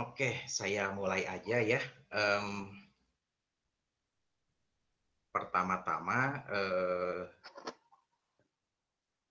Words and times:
Oke, 0.00 0.40
saya 0.48 0.88
mulai 0.96 1.22
aja 1.28 1.56
ya. 1.60 1.80
Mmm 2.16 2.88
pertama-tama, 5.32 6.44
eee 6.52 7.24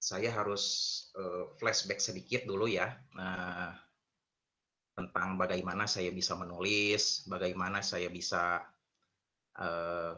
saya 0.01 0.33
harus, 0.33 0.63
eee, 1.13 1.43
flashback 1.61 2.01
sedikit 2.01 2.41
dulu 2.49 2.65
ya, 2.65 2.89
eee, 3.13 3.69
tentang 4.97 5.39
bagaimana 5.39 5.85
saya 5.87 6.09
bisa 6.13 6.33
menulis, 6.35 7.25
bagaimana 7.29 7.79
saya 7.85 8.09
bisa, 8.11 8.61
eee 9.59 10.13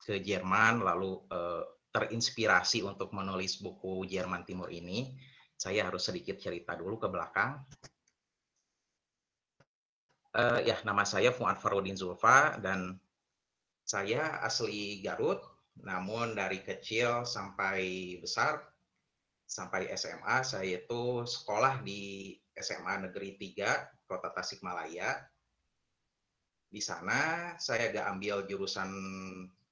ke 0.00 0.16
Jerman, 0.24 0.80
lalu, 0.80 1.12
eee, 1.28 1.62
terinspirasi 1.92 2.80
untuk 2.86 3.12
menulis 3.12 3.60
buku 3.60 4.06
Jerman 4.08 4.42
Timur 4.48 4.70
ini, 4.72 5.12
saya 5.60 5.84
harus 5.90 6.08
sedikit 6.08 6.40
cerita 6.40 6.72
dulu 6.78 6.96
ke 6.96 7.08
belakang. 7.12 7.60
Eee, 10.30 10.70
ya, 10.70 10.78
nama 10.86 11.02
saya 11.02 11.34
Fuad 11.34 11.58
Farudin 11.58 11.98
Zulfa, 11.98 12.54
dan 12.62 12.94
saya 13.82 14.38
asli 14.46 15.02
Garut, 15.02 15.42
namun 15.82 16.38
dari 16.38 16.62
kecil 16.62 17.26
sampai 17.26 18.14
besar, 18.22 18.62
sampai 19.50 19.90
SMA, 19.98 20.46
saya 20.46 20.78
itu 20.78 21.26
sekolah 21.26 21.82
di 21.82 22.38
SMA 22.54 23.10
Negeri 23.10 23.34
3, 23.34 24.06
Kota 24.06 24.30
Tasikmalaya. 24.30 25.18
Di 26.70 26.78
sana 26.78 27.54
saya 27.58 27.90
nggak 27.90 28.06
ambil 28.14 28.46
jurusan 28.46 28.90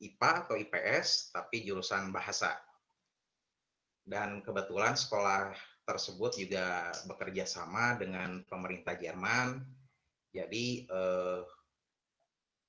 IPA 0.03 0.31
atau 0.43 0.59
IPS, 0.59 1.31
tapi 1.31 1.62
jurusan 1.62 2.11
bahasa. 2.11 2.59
Dan 4.03 4.43
kebetulan 4.43 4.98
sekolah 4.98 5.55
tersebut 5.87 6.34
juga 6.34 6.91
bekerja 7.06 7.47
sama 7.47 7.95
dengan 7.95 8.43
pemerintah 8.51 8.98
Jerman, 8.98 9.78
jadi, 10.38 10.66
eee, 10.87 11.41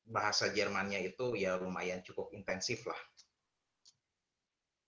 bahasa 0.09 0.50
Jermannya 0.50 1.06
itu 1.06 1.38
ya 1.38 1.62
lumayan 1.62 2.02
cukup 2.02 2.34
intensif 2.34 2.81
lah. 2.89 2.98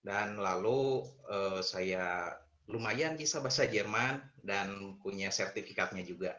Dan 0.02 0.34
lalu, 0.42 1.06
eee, 1.30 1.60
saya 1.62 2.34
lumayan 2.66 3.14
bisa 3.14 3.38
bahasa 3.38 3.70
Jerman 3.70 4.18
dan 4.42 4.98
punya 4.98 5.30
sertifikatnya 5.30 6.02
juga. 6.02 6.34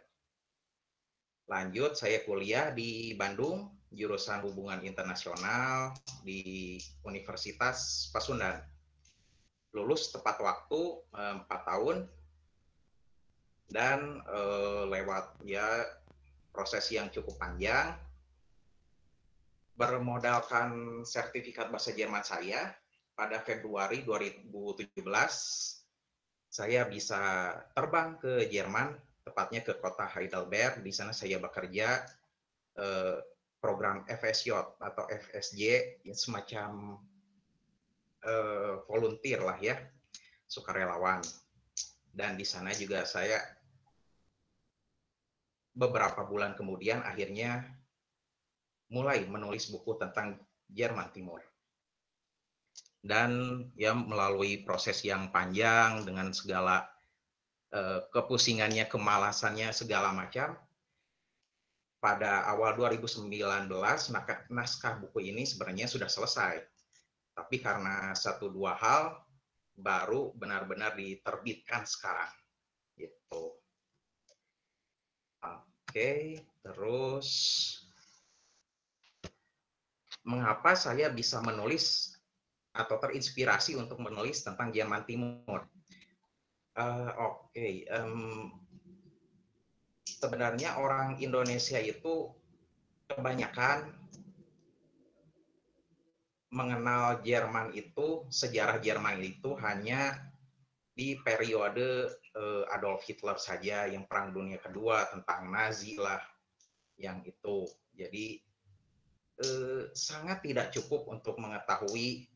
Lanjut 1.47 1.95
saya 1.95 2.23
kuliah 2.27 2.75
di 2.75 3.15
Bandung, 3.15 3.71
jurusan 3.91 4.43
Hubungan 4.43 4.83
Internasional 4.83 5.95
di 6.27 6.75
Universitas 7.07 8.09
Pasundan. 8.11 8.59
Lulus 9.71 10.11
tepat 10.11 10.43
waktu, 10.43 10.81
eee, 11.15 11.33
4 11.47 11.61
tahun 11.63 11.97
dan, 13.71 14.19
eee, 14.27 14.83
lewat 14.91 15.39
ya 15.47 15.65
proses 16.53 16.85
yang 16.93 17.09
cukup 17.09 17.35
panjang. 17.41 17.97
Bermodalkan 19.73 21.01
sertifikat 21.01 21.73
bahasa 21.73 21.89
Jerman 21.97 22.21
saya, 22.21 22.77
pada 23.17 23.41
Februari 23.41 24.05
2017, 24.05 25.01
saya 26.53 26.85
bisa 26.85 27.53
terbang 27.73 28.13
ke 28.21 28.45
Jerman, 28.53 28.93
tepatnya 29.25 29.65
ke 29.65 29.73
kota 29.81 30.05
Heidelberg. 30.05 30.85
Di 30.85 30.93
sana 30.93 31.09
saya 31.09 31.41
bekerja, 31.41 32.05
eee, 32.77 33.17
program 33.57 34.05
FSJ 34.05 34.77
atau 34.77 35.09
FSJ, 35.09 35.61
ya 36.05 36.13
semacam, 36.13 37.01
eee, 38.21 38.73
volunteer 38.85 39.41
lah 39.41 39.57
ya, 39.57 39.77
sukarelawan. 40.45 41.25
Dan 42.13 42.37
di 42.37 42.45
sana 42.45 42.69
juga 42.77 43.09
saya 43.09 43.41
beberapa 45.73 46.21
bulan 46.25 46.53
kemudian 46.53 47.01
akhirnya 47.01 47.65
mulai 48.93 49.25
menulis 49.25 49.73
buku 49.73 49.97
tentang 49.97 50.37
Jerman 50.69 51.09
Timur. 51.09 51.41
Dan 53.03 53.59
ya 53.75 53.91
melalui 53.91 54.63
proses 54.63 55.03
yang 55.03 55.27
panjang 55.33 56.07
dengan 56.07 56.31
segala, 56.31 56.87
eee, 57.73 57.99
kepusingannya, 58.13 58.87
kemalasannya, 58.87 59.75
segala 59.75 60.15
macam. 60.15 60.55
Pada 61.99 62.47
awal 62.47 62.75
2019 62.79 63.67
naka 64.11 64.47
naskah 64.51 64.99
buku 65.03 65.31
ini 65.31 65.43
sebenarnya 65.43 65.87
sudah 65.89 66.07
selesai. 66.07 66.63
Tapi 67.33 67.59
karena 67.59 68.13
1, 68.13 68.47
2 68.47 68.77
hal, 68.77 69.19
baru 69.73 70.31
benar-benar 70.37 70.93
diterbitkan 70.93 71.83
sekarang, 71.83 72.29
gitu. 72.93 73.62
Oke, 75.43 76.41
terus 76.63 77.29
mengapa 80.23 80.73
saya 80.73 81.11
bisa 81.11 81.43
menulis 81.43 82.15
atau 82.73 82.97
terinspirasi 82.97 83.77
untuk 83.77 83.99
menulis 84.01 84.41
tentang 84.41 84.73
Jerman 84.73 85.03
Timur? 85.05 85.67
Eee, 86.73 87.09
oke, 87.21 87.67
mmm, 87.85 88.49
sebenarnya 90.07 90.81
orang 90.81 91.21
Indonesia 91.21 91.77
itu 91.77 92.31
kebanyakan 93.11 93.93
mengenal 96.53 97.21
Jerman 97.25 97.73
itu, 97.73 98.25
sejarah 98.29 98.77
Jerman 98.81 99.21
itu 99.21 99.57
hanya 99.61 100.32
di 100.93 101.17
periode, 101.17 102.05
eee, 102.37 102.63
Adolf 102.69 103.01
Hitler 103.09 103.37
saja, 103.41 103.89
yang 103.89 104.05
Perang 104.05 104.29
Dunia 104.29 104.61
Kedua, 104.61 105.09
tentang 105.09 105.49
Nazi 105.49 105.97
lah, 105.97 106.21
yang 107.01 107.25
itu. 107.25 107.65
Jadi, 107.97 108.37
eee, 109.41 109.81
sangat 109.97 110.45
tidak 110.45 110.69
cukup 110.69 111.09
untuk 111.09 111.41
mengetahui 111.41 112.29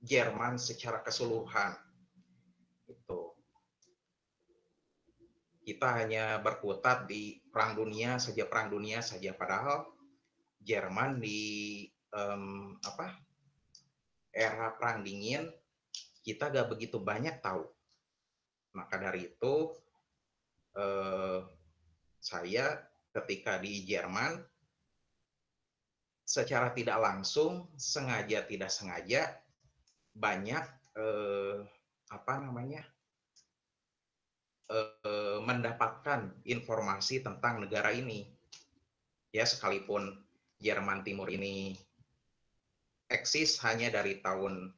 Jerman 0.00 0.56
secara 0.56 1.04
keseluruhan, 1.04 1.76
gitu. 2.88 3.36
Kita 5.60 6.00
hanya 6.00 6.40
berkutat 6.40 7.04
di 7.04 7.44
Perang 7.52 7.76
Dunia 7.76 8.16
saja 8.16 8.48
Perang 8.48 8.72
Dunia 8.72 9.04
saja, 9.04 9.36
padahal 9.36 9.92
Jerman 10.64 11.20
di, 11.20 11.84
mmm, 12.16 12.80
apa, 12.80 13.12
era 14.32 14.72
Perang 14.78 15.04
Dingin 15.04 15.50
kita 16.28 16.52
nggak 16.52 16.68
begitu 16.68 17.00
banyak 17.00 17.40
tahu. 17.40 17.64
Maka 18.76 19.00
dari 19.00 19.32
itu, 19.32 19.54
eee, 20.76 21.40
saya 22.20 22.84
ketika 23.16 23.56
di 23.56 23.88
Jerman 23.88 24.36
secara 26.28 26.76
tidak 26.76 27.00
langsung, 27.00 27.64
sengaja 27.80 28.44
tidak 28.44 28.68
sengaja, 28.68 29.40
banyak, 30.12 30.60
eee, 31.00 31.64
apa 32.12 32.34
namanya 32.44 32.84
eee, 34.68 35.40
mendapatkan 35.40 36.28
informasi 36.44 37.24
tentang 37.24 37.64
negara 37.64 37.88
ini. 37.96 38.28
Ya 39.32 39.48
sekalipun 39.48 40.12
Jerman 40.60 41.04
Timur 41.04 41.28
ini 41.32 41.76
eksis 43.08 43.60
hanya 43.64 43.88
dari 43.88 44.20
tahun 44.20 44.72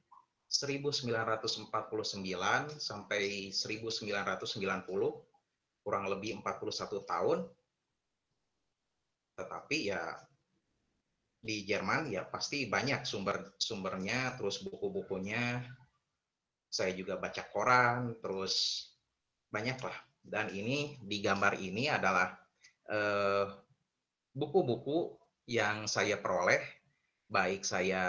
1949 0.50 1.70
sampai 2.82 3.54
1990, 3.54 5.22
kurang 5.86 6.10
lebih 6.10 6.42
41 6.42 7.06
tahun. 7.06 7.46
Tetapi 9.38 9.78
ya, 9.94 10.02
di 11.38 11.62
Jerman 11.62 12.10
ya 12.10 12.26
pasti 12.26 12.66
banyak 12.66 13.06
sumber-sumbernya, 13.06 14.34
terus 14.34 14.58
buku-bukunya. 14.66 15.62
Saya 16.66 16.98
juga 16.98 17.14
baca 17.14 17.46
koran, 17.46 18.18
terus 18.18 18.86
banyaklah. 19.54 19.94
Dan 20.18 20.50
ini, 20.50 20.98
di 20.98 21.22
gambar 21.22 21.62
ini 21.62 21.86
adalah, 21.86 22.34
eee, 22.90 23.46
buku-buku 24.34 25.14
yang 25.46 25.86
saya 25.86 26.18
peroleh, 26.18 26.60
baik 27.30 27.62
saya 27.62 28.02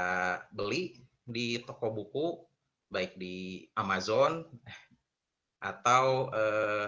beli 0.49 1.10
di 1.25 1.61
toko 1.63 1.93
buku, 1.93 2.25
baik 2.91 3.15
di 3.15 3.65
Amazon 3.77 4.43
atau, 5.61 6.27
eee, 6.33 6.87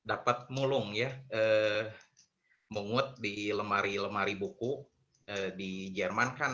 dapat 0.00 0.48
mulung 0.48 0.96
ya, 0.96 1.12
eee, 1.28 1.92
mungut 2.72 3.18
di 3.20 3.52
lemari-lemari 3.52 4.34
buku, 4.38 4.82
eee, 5.28 5.50
di 5.54 5.72
Jerman 5.92 6.30
kan 6.38 6.52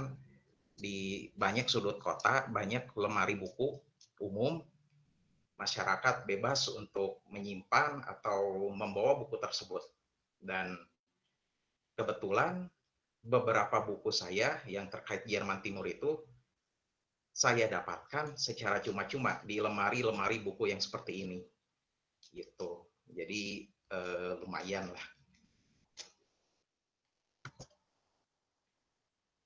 di 0.76 1.28
banyak 1.32 1.66
sudut 1.70 1.96
kota, 2.02 2.48
banyak 2.52 2.90
lemari 2.98 3.38
buku 3.38 3.80
umum, 4.20 4.60
masyarakat 5.56 6.28
bebas 6.28 6.68
untuk 6.68 7.24
menyimpan 7.32 8.04
atau 8.04 8.68
membawa 8.76 9.16
buku 9.24 9.40
tersebut. 9.40 9.80
Dan 10.36 10.76
kebetulan 11.96 12.68
beberapa 13.24 13.82
buku 13.82 14.12
saya 14.12 14.60
yang 14.68 14.86
terkait 14.92 15.24
Jerman 15.24 15.64
Timur 15.64 15.88
itu 15.88 16.22
saya 17.36 17.68
dapatkan 17.68 18.32
secara 18.40 18.80
cuma-cuma 18.80 19.44
di 19.44 19.60
lemari-lemari 19.60 20.40
buku 20.40 20.72
yang 20.72 20.80
seperti 20.80 21.20
ini, 21.28 21.38
gitu. 22.32 22.88
Jadi 23.12 23.68
eh, 23.92 24.32
lumayan 24.40 24.88
lah. 24.88 25.06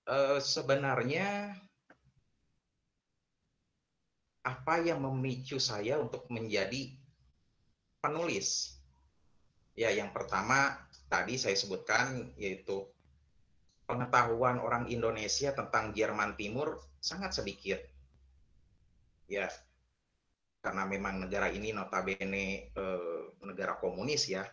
Eh, 0.07 0.39
sebenarnya 0.39 1.59
apa 4.47 4.75
yang 4.87 5.03
memicu 5.03 5.59
saya 5.59 5.99
untuk 5.99 6.31
menjadi 6.31 6.95
penulis? 7.99 8.79
Ya, 9.75 9.91
yang 9.91 10.15
pertama 10.15 10.79
tadi 11.11 11.35
saya 11.35 11.59
sebutkan 11.59 12.31
yaitu 12.39 12.87
pengetahuan 13.91 14.63
orang 14.63 14.87
Indonesia 14.87 15.51
tentang 15.51 15.91
Jerman 15.91 16.39
Timur 16.39 16.79
sangat 17.03 17.35
sedikit. 17.35 17.83
Ya, 19.27 19.51
karena 20.63 20.87
memang 20.87 21.27
negara 21.27 21.51
ini 21.51 21.75
notabene 21.75 22.71
eh, 22.71 23.23
negara 23.43 23.75
komunis 23.83 24.31
ya, 24.31 24.47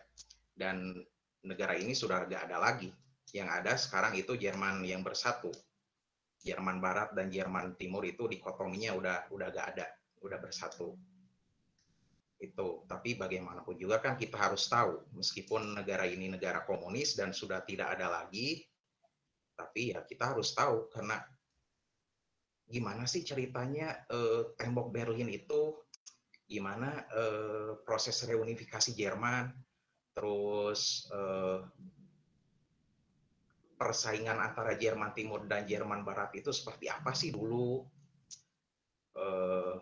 dan 0.58 0.98
negara 1.46 1.78
ini 1.78 1.94
sudah 1.94 2.26
tidak 2.26 2.50
ada 2.50 2.58
lagi. 2.58 2.90
Yang 3.30 3.48
ada 3.62 3.72
sekarang 3.78 4.18
itu 4.18 4.34
Jerman 4.34 4.82
yang 4.82 5.06
bersatu. 5.06 5.54
Jerman 6.42 6.82
Barat 6.82 7.14
dan 7.14 7.30
Jerman 7.30 7.78
Timur 7.78 8.02
itu 8.02 8.26
dikotominya 8.26 8.94
udah 8.94 9.16
udah 9.30 9.48
gak 9.54 9.66
ada, 9.78 9.86
udah 10.22 10.38
bersatu. 10.38 10.94
Itu, 12.38 12.86
tapi 12.86 13.18
bagaimanapun 13.18 13.74
juga 13.74 13.98
kan 13.98 14.14
kita 14.14 14.38
harus 14.38 14.70
tahu, 14.70 15.10
meskipun 15.18 15.74
negara 15.74 16.06
ini 16.06 16.30
negara 16.30 16.62
komunis 16.62 17.18
dan 17.18 17.34
sudah 17.34 17.66
tidak 17.66 17.98
ada 17.98 18.06
lagi, 18.06 18.62
tapi 19.58 19.90
ya 19.90 20.06
kita 20.06 20.30
harus 20.30 20.54
tahu 20.54 20.86
karena 20.94 21.18
gimana 22.70 23.10
sih 23.10 23.26
ceritanya 23.26 24.06
eh, 24.06 24.54
tembok 24.54 24.94
Berlin 24.94 25.26
itu 25.34 25.74
gimana 26.48 27.04
eh, 27.12 27.70
proses 27.82 28.16
reunifikasi 28.24 28.94
Jerman, 28.94 29.50
terus 30.14 31.10
eh, 31.10 31.60
persaingan 33.76 34.38
antara 34.40 34.78
Jerman 34.78 35.12
Timur 35.12 35.44
dan 35.44 35.68
Jerman 35.68 36.06
Barat 36.06 36.32
itu 36.38 36.54
seperti 36.54 36.88
apa 36.88 37.12
sih 37.12 37.34
dulu? 37.34 37.84
Eh, 39.18 39.74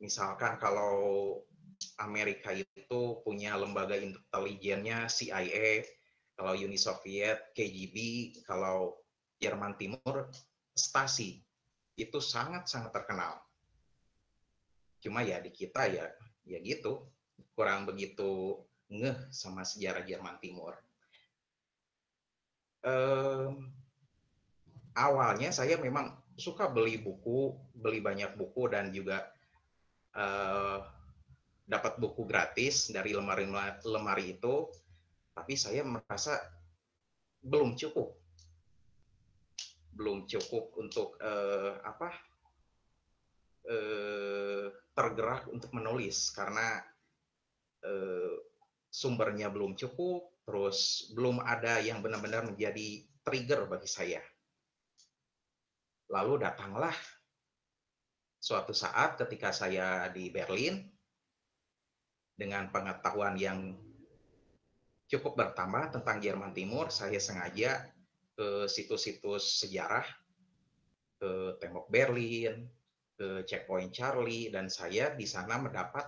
misalkan 0.00 0.56
kalau 0.56 1.40
Amerika 2.00 2.50
itu 2.56 3.22
punya 3.22 3.54
lembaga 3.60 4.00
intelijennya 4.00 5.06
CIA, 5.12 5.84
kalau 6.34 6.52
Uni 6.58 6.74
Soviet 6.74 7.54
KGB, 7.54 7.96
kalau 8.42 8.98
Jerman 9.38 9.78
Timur 9.78 10.30
Stasi. 10.74 11.38
Itu 11.94 12.18
sangat-sangat 12.18 12.90
terkenal. 12.90 13.38
Cuma 14.98 15.22
ya 15.22 15.38
di 15.38 15.54
kita 15.54 15.86
ya 15.86 16.10
ya 16.42 16.58
gitu. 16.58 17.06
Kurang 17.54 17.86
begitu 17.86 18.58
ngeh 18.90 19.30
sama 19.30 19.62
sejarah 19.62 20.02
Jerman 20.02 20.42
Timur. 20.42 20.74
Um, 22.84 23.70
awalnya 24.98 25.54
saya 25.54 25.78
memang 25.78 26.12
suka 26.34 26.66
beli 26.66 26.98
buku 26.98 27.54
beli 27.78 28.02
banyak 28.02 28.34
buku 28.34 28.68
dan 28.68 28.90
juga 28.90 29.24
uh, 30.18 30.82
dapat 31.64 31.96
buku 31.96 32.26
gratis 32.28 32.92
dari 32.92 33.16
lemari 33.16 33.48
lemari 33.86 34.36
itu 34.36 34.68
tapi 35.34 35.58
saya 35.58 35.82
merasa 35.82 36.38
belum 37.44 37.74
cukup 37.76 38.14
belum 39.94 40.26
cukup 40.26 40.74
untuk 40.78 41.18
uh, 41.22 41.78
apa 41.86 42.10
uh, 43.70 44.66
tergerak 44.94 45.50
untuk 45.50 45.74
menulis 45.74 46.30
karena 46.30 46.78
eh, 47.82 48.34
sumbernya 48.94 49.50
belum 49.50 49.74
cukup, 49.74 50.46
terus 50.46 51.10
belum 51.18 51.42
ada 51.42 51.82
yang 51.82 51.98
benar-benar 51.98 52.46
menjadi 52.46 53.02
trigger 53.26 53.66
bagi 53.66 53.90
saya. 53.90 54.22
Lalu 56.14 56.46
datanglah 56.46 56.94
suatu 58.38 58.70
saat 58.70 59.18
ketika 59.18 59.50
saya 59.50 60.06
di 60.14 60.30
Berlin 60.30 60.78
dengan 62.38 62.70
pengetahuan 62.70 63.34
yang 63.34 63.74
cukup 65.14 65.38
bertambah 65.38 65.94
tentang 65.94 66.18
Jerman 66.18 66.50
Timur, 66.50 66.90
saya 66.90 67.22
sengaja 67.22 67.86
ke 68.34 68.66
situs-situs 68.66 69.62
sejarah, 69.62 70.02
ke 71.22 71.54
Tembok 71.62 71.86
Berlin, 71.86 72.66
ke 73.14 73.46
checkpoint 73.46 73.94
Charlie 73.94 74.50
dan 74.50 74.66
saya 74.66 75.14
di 75.14 75.22
sana 75.22 75.54
mendapat 75.62 76.02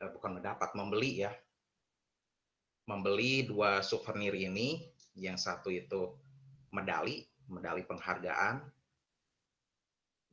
eh, 0.00 0.08
bukan 0.08 0.40
mendapat 0.40 0.72
membeli 0.72 1.28
ya. 1.28 1.32
Membeli 2.88 3.46
dua 3.46 3.84
souvenir 3.84 4.34
ini 4.34 4.88
yang 5.14 5.36
satu 5.36 5.68
itu 5.68 6.16
medali 6.72 7.22
medali 7.46 7.84
penghargaan 7.84 8.64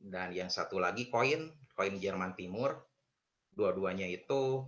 dan 0.00 0.32
yang 0.32 0.48
satu 0.48 0.80
lagi 0.80 1.12
koin 1.12 1.52
koin 1.76 2.00
Jerman 2.00 2.32
Timur. 2.32 2.80
Dua-duanya 3.52 4.08
itu 4.08 4.64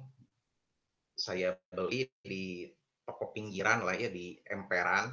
saya 1.16 1.56
beli 1.72 2.10
di 2.20 2.68
toko 3.02 3.34
pinggiran 3.34 3.82
lah 3.82 3.98
ya 3.98 4.08
di 4.08 4.38
emperan 4.46 5.10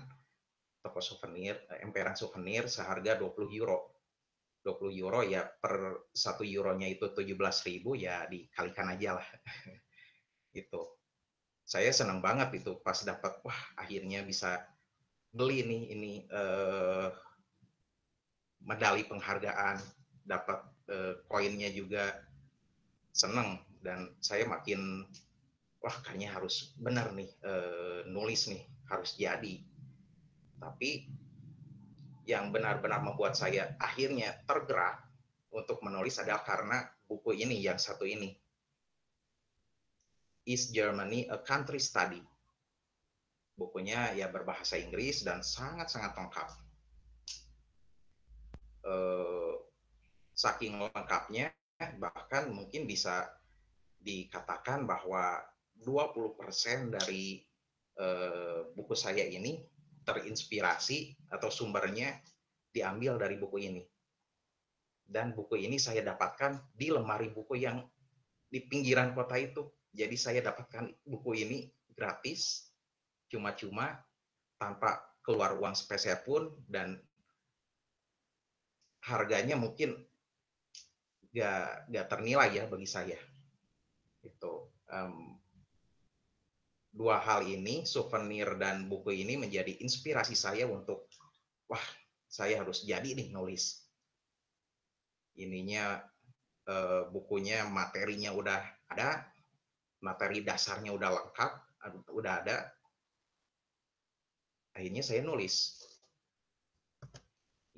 toko 0.79 1.03
souvenir 1.03 1.59
eh, 1.69 1.83
emperan 1.83 2.15
souvenir 2.15 2.69
seharga 2.69 3.19
20 3.19 3.59
euro. 3.59 3.95
20 4.59 4.91
euro 4.99 5.23
ya 5.23 5.47
per 5.47 6.03
satu 6.11 6.43
euronya 6.43 6.83
itu 6.91 7.07
17.000 7.15 7.79
ya 7.95 8.27
dikalikan 8.27 8.91
aja 8.91 9.09
lah. 9.17 9.27
Itu 10.61 10.99
saya 11.69 11.93
senang 11.93 12.19
banget 12.19 12.65
itu 12.65 12.81
pas 12.81 12.97
dapat 13.05 13.45
wah 13.45 13.61
akhirnya 13.77 14.25
bisa 14.25 14.65
beli 15.29 15.61
nih 15.63 15.83
ini 15.95 16.13
eh, 16.27 17.07
medali 18.65 19.05
penghargaan. 19.07 19.77
Dapat 20.27 20.59
eh, 20.91 21.13
koinnya 21.29 21.69
juga 21.71 22.19
seneng 23.13 23.63
dan 23.79 24.11
saya 24.19 24.43
makin 24.43 25.07
wah 25.79 25.95
kayaknya 26.03 26.35
harus 26.35 26.75
benar 26.75 27.11
nih 27.15 27.29
eh, 27.43 28.01
nulis 28.11 28.51
nih 28.51 28.63
harus 28.89 29.15
jadi 29.15 29.63
tapi 30.59 31.07
yang 32.29 32.53
benar-benar 32.53 33.01
membuat 33.01 33.33
saya 33.33 33.73
akhirnya 33.81 34.37
tergerak 34.45 35.01
untuk 35.49 35.81
menulis 35.81 36.21
adalah 36.21 36.45
karena 36.45 36.85
buku 37.09 37.33
ini 37.33 37.57
yang 37.57 37.81
satu 37.81 38.05
ini. 38.05 38.37
Is 40.45 40.69
Germany 40.69 41.25
a 41.25 41.41
Country 41.41 41.81
Study? 41.81 42.21
Bukunya 43.57 44.13
ya 44.13 44.29
berbahasa 44.29 44.77
Inggris 44.77 45.25
dan 45.25 45.41
sangat-sangat 45.41 46.13
lengkap. 46.15 46.49
Eh, 48.87 49.53
saking 50.37 50.79
lengkapnya, 50.79 51.51
bahkan 51.97 52.53
mungkin 52.53 52.85
bisa 52.85 53.27
dikatakan 53.99 54.87
bahwa 54.87 55.43
20% 55.83 56.95
dari 56.95 57.39
eh, 57.99 58.59
buku 58.75 58.95
saya 58.95 59.23
ini 59.23 59.59
terinspirasi 60.03 61.29
atau 61.29 61.53
sumbernya 61.53 62.17
diambil 62.73 63.21
dari 63.21 63.35
buku 63.37 63.57
ini. 63.61 63.83
Dan 65.09 65.33
buku 65.33 65.57
ini 65.57 65.81
saya 65.81 66.05
dapatkan 66.05 66.73
di 66.73 66.93
lemari 66.93 67.33
buku 67.33 67.57
yang 67.57 67.81
di 68.49 68.61
pinggiran 68.65 69.13
kota 69.13 69.37
itu. 69.37 69.65
Jadi 69.89 70.13
saya 70.17 70.41
dapatkan 70.45 70.85
buku 71.01 71.31
ini 71.45 71.65
gratis, 71.97 72.69
cuma-cuma, 73.25 73.97
tanpa 74.61 75.01
keluar 75.25 75.57
uang 75.57 75.73
spesial 75.73 76.21
pun, 76.21 76.53
dan 76.69 77.01
harganya 79.01 79.57
mungkin 79.57 79.97
gak, 81.33 81.89
gak 81.89 82.07
ternilai 82.09 82.49
ya 82.53 82.63
bagi 82.69 82.85
saya. 82.85 83.17
Itu. 84.21 84.69
Um, 84.89 85.28
dua 86.99 87.23
hal 87.23 87.47
ini, 87.47 87.87
souvenir 87.87 88.59
dan 88.59 88.91
buku 88.91 89.23
ini 89.23 89.39
menjadi 89.39 89.79
inspirasi 89.79 90.35
saya 90.35 90.67
untuk, 90.67 91.07
wah, 91.71 91.79
saya 92.27 92.59
harus 92.59 92.83
jadi 92.83 93.15
nih 93.15 93.31
nulis. 93.31 93.87
Ininya 95.39 96.03
eh, 96.67 97.07
bukunya, 97.07 97.63
materinya 97.71 98.35
udah 98.35 98.59
ada, 98.91 99.23
materi 100.03 100.43
dasarnya 100.43 100.91
udah 100.91 101.09
lengkap, 101.15 101.51
udah 102.11 102.33
ada. 102.43 102.67
Akhirnya 104.75 104.99
saya 104.99 105.23
nulis. 105.23 105.79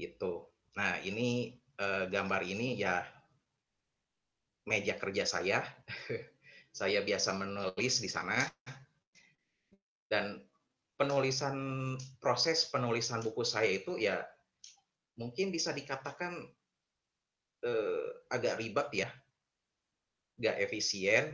Itu. 0.01 0.49
Nah, 0.73 0.97
ini 1.05 1.61
eh, 1.77 2.09
gambar 2.09 2.41
ini 2.41 2.73
ya 2.73 3.05
meja 4.65 4.97
kerja 4.97 5.29
saya. 5.29 5.61
saya 6.73 7.05
biasa 7.05 7.37
menulis 7.37 7.99
di 8.01 8.07
sana 8.09 8.47
dan 10.11 10.43
penulisan 10.99 11.55
proses 12.19 12.67
penulisan 12.67 13.23
buku 13.23 13.47
saya 13.47 13.71
itu 13.71 13.95
ya 13.95 14.19
mungkin 15.15 15.55
bisa 15.55 15.71
dikatakan 15.71 16.35
eh, 17.63 18.07
agak 18.27 18.59
ribet 18.59 19.07
ya, 19.07 19.09
nggak 20.35 20.59
efisien. 20.67 21.31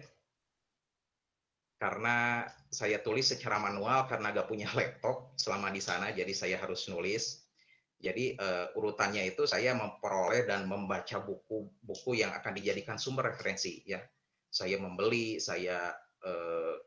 karena 1.78 2.42
saya 2.74 2.98
tulis 3.06 3.30
secara 3.30 3.62
manual 3.62 4.10
karena 4.10 4.34
gak 4.34 4.50
punya 4.50 4.66
laptop 4.74 5.38
selama 5.38 5.70
di 5.70 5.78
sana, 5.78 6.10
jadi 6.10 6.34
saya 6.34 6.58
harus 6.58 6.90
nulis. 6.90 7.46
Jadi 8.02 8.34
uh, 8.38 8.74
urutannya 8.78 9.26
itu 9.30 9.46
saya 9.46 9.74
memperoleh 9.74 10.46
dan 10.46 10.66
membaca 10.70 11.18
buku-buku 11.22 12.18
yang 12.18 12.34
akan 12.34 12.58
dijadikan 12.58 12.98
sumber 12.98 13.30
referensi. 13.34 13.86
Ya, 13.86 14.02
saya 14.50 14.82
membeli, 14.82 15.38
saya 15.38 15.94
uh, 16.26 16.78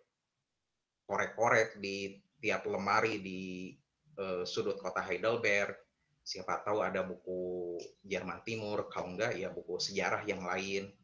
korek-korek 1.10 1.82
di 1.82 2.22
tiap 2.38 2.70
lemari 2.70 3.18
di 3.18 3.74
uh, 4.22 4.46
sudut 4.46 4.78
kota 4.78 5.02
Heidelberg. 5.02 5.74
Siapa 6.22 6.62
tahu 6.62 6.86
ada 6.86 7.02
buku 7.02 7.74
Jerman 8.06 8.46
Timur, 8.46 8.86
kalau 8.86 9.18
enggak 9.18 9.34
ya 9.34 9.50
buku 9.50 9.82
sejarah 9.82 10.22
yang 10.22 10.46
lain. 10.46 10.94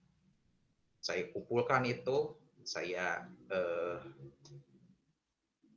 Saya 1.02 1.26
kumpulkan 1.34 1.82
itu, 1.90 2.38
saya 2.62 3.26
uh, 3.50 3.98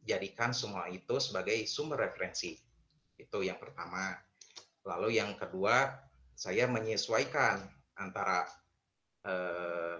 jadikan 0.05 0.53
semua 0.53 0.85
itu 0.93 1.17
sebagai 1.17 1.65
sumber 1.65 2.05
referensi 2.05 2.53
itu 3.17 3.37
yang 3.41 3.57
pertama. 3.57 4.13
Lalu 4.85 5.17
yang 5.17 5.33
kedua, 5.35 5.91
saya 6.33 6.65
menyesuaikan 6.71 7.61
antara 7.99 8.47
eh, 9.27 9.99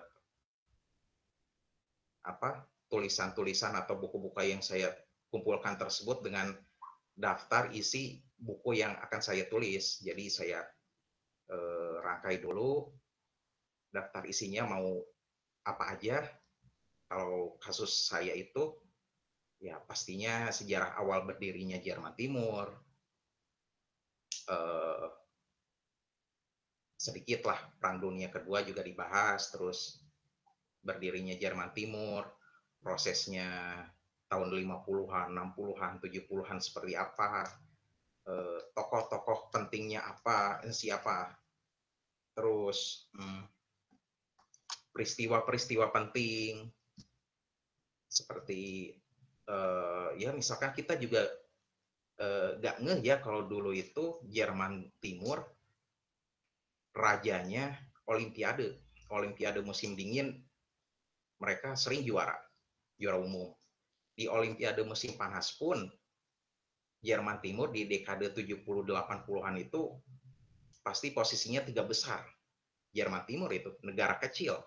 apa 2.23 2.63
tulisan-tulisan 2.89 3.77
atau 3.77 3.95
buku-buku 3.95 4.41
yang 4.49 4.65
saya 4.65 4.89
kumpulkan 5.29 5.77
tersebut 5.77 6.25
dengan 6.25 6.51
daftar 7.13 7.69
isi 7.71 8.19
buku 8.35 8.81
yang 8.81 8.97
akan 8.97 9.21
saya 9.21 9.45
tulis. 9.45 10.01
Jadi 10.01 10.25
saya 10.27 10.65
eh, 11.53 11.95
rangkai 12.01 12.41
dulu 12.41 12.89
daftar 13.93 14.25
isinya 14.25 14.65
mau 14.65 14.99
apa 15.65 15.95
aja. 15.95 16.25
Kalau 17.09 17.57
kasus 17.57 18.09
saya 18.09 18.33
itu 18.37 18.77
ya 19.61 19.81
pastinya 19.85 20.53
sejarah 20.53 20.97
awal 21.01 21.25
berdirinya 21.25 21.81
Jerman 21.81 22.13
Timur, 22.13 22.69
eh, 24.49 25.07
sedikit 26.99 27.47
lah 27.47 27.59
perang 27.79 28.03
dunia 28.03 28.27
kedua 28.27 28.59
juga 28.67 28.83
dibahas 28.83 29.55
terus 29.55 30.03
berdirinya 30.83 31.31
Jerman 31.31 31.71
Timur 31.71 32.38
prosesnya 32.79 33.83
tahun 34.29 34.49
50-an, 34.53 35.35
60-an, 35.35 35.93
70-an 36.01 36.57
seperti 36.61 36.93
apa 36.95 37.47
eh, 38.29 38.59
tokoh-tokoh 38.73 39.53
pentingnya 39.53 40.05
apa 40.05 40.63
siapa. 40.69 41.33
Terus 42.33 43.09
hmm, 43.13 43.43
peristiwa-peristiwa 44.95 45.91
penting 45.91 46.71
seperti 48.09 48.89
uh, 49.45 50.09
ya 50.17 50.33
misalkan 50.33 50.73
kita 50.73 50.97
juga 50.97 51.29
Eh, 52.19 52.51
nggak 52.59 52.83
ngeh 52.83 52.99
ya 52.99 53.15
kalau 53.23 53.47
dulu 53.47 53.71
itu 53.71 54.19
Jerman 54.27 54.91
Timur 54.99 55.39
rajanya 56.91 57.79
Olimpiade, 58.11 58.75
Olimpiade 59.07 59.63
musim 59.63 59.95
dingin 59.95 60.35
mereka 61.39 61.79
sering 61.79 62.03
juara, 62.03 62.35
juara 62.99 63.17
umum. 63.17 63.49
Di 64.13 64.27
Olimpiade 64.27 64.83
musim 64.83 65.15
panas 65.15 65.55
pun 65.55 65.87
Jerman 66.99 67.39
Timur 67.39 67.71
di 67.71 67.87
dekade 67.87 68.35
70-80-an 68.35 69.55
itu 69.55 69.95
pasti 70.83 71.15
posisinya 71.15 71.63
tiga 71.63 71.87
besar. 71.87 72.21
Jerman 72.91 73.23
Timur 73.23 73.49
itu 73.55 73.71
negara 73.87 74.19
kecil. 74.19 74.59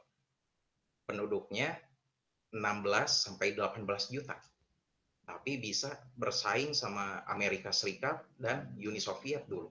Penduduknya 1.05 1.77
16 2.57 2.57
sampai 3.13 3.53
18 3.53 3.85
juta 4.09 4.41
tapi 5.23 5.59
bisa 5.59 5.95
bersaing 6.19 6.75
sama 6.75 7.23
Amerika 7.31 7.71
Serikat 7.71 8.27
dan 8.39 8.75
Uni 8.79 8.99
Soviet 8.99 9.47
dulu. 9.47 9.71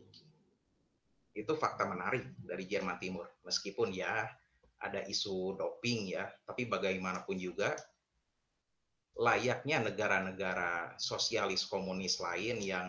Itu 1.31 1.55
fakta 1.55 1.87
menarik 1.87 2.27
dari 2.43 2.67
Jerman 2.67 2.99
Timur. 2.99 3.27
Meskipun 3.43 3.91
ya 3.91 4.27
ada 4.81 5.05
isu 5.07 5.55
doping 5.59 6.15
ya, 6.15 6.27
tapi 6.47 6.67
bagaimanapun 6.67 7.37
juga 7.37 7.75
layaknya 9.19 9.83
negara-negara 9.83 10.95
sosialis 10.95 11.67
komunis 11.67 12.21
lain 12.23 12.63
yang 12.63 12.87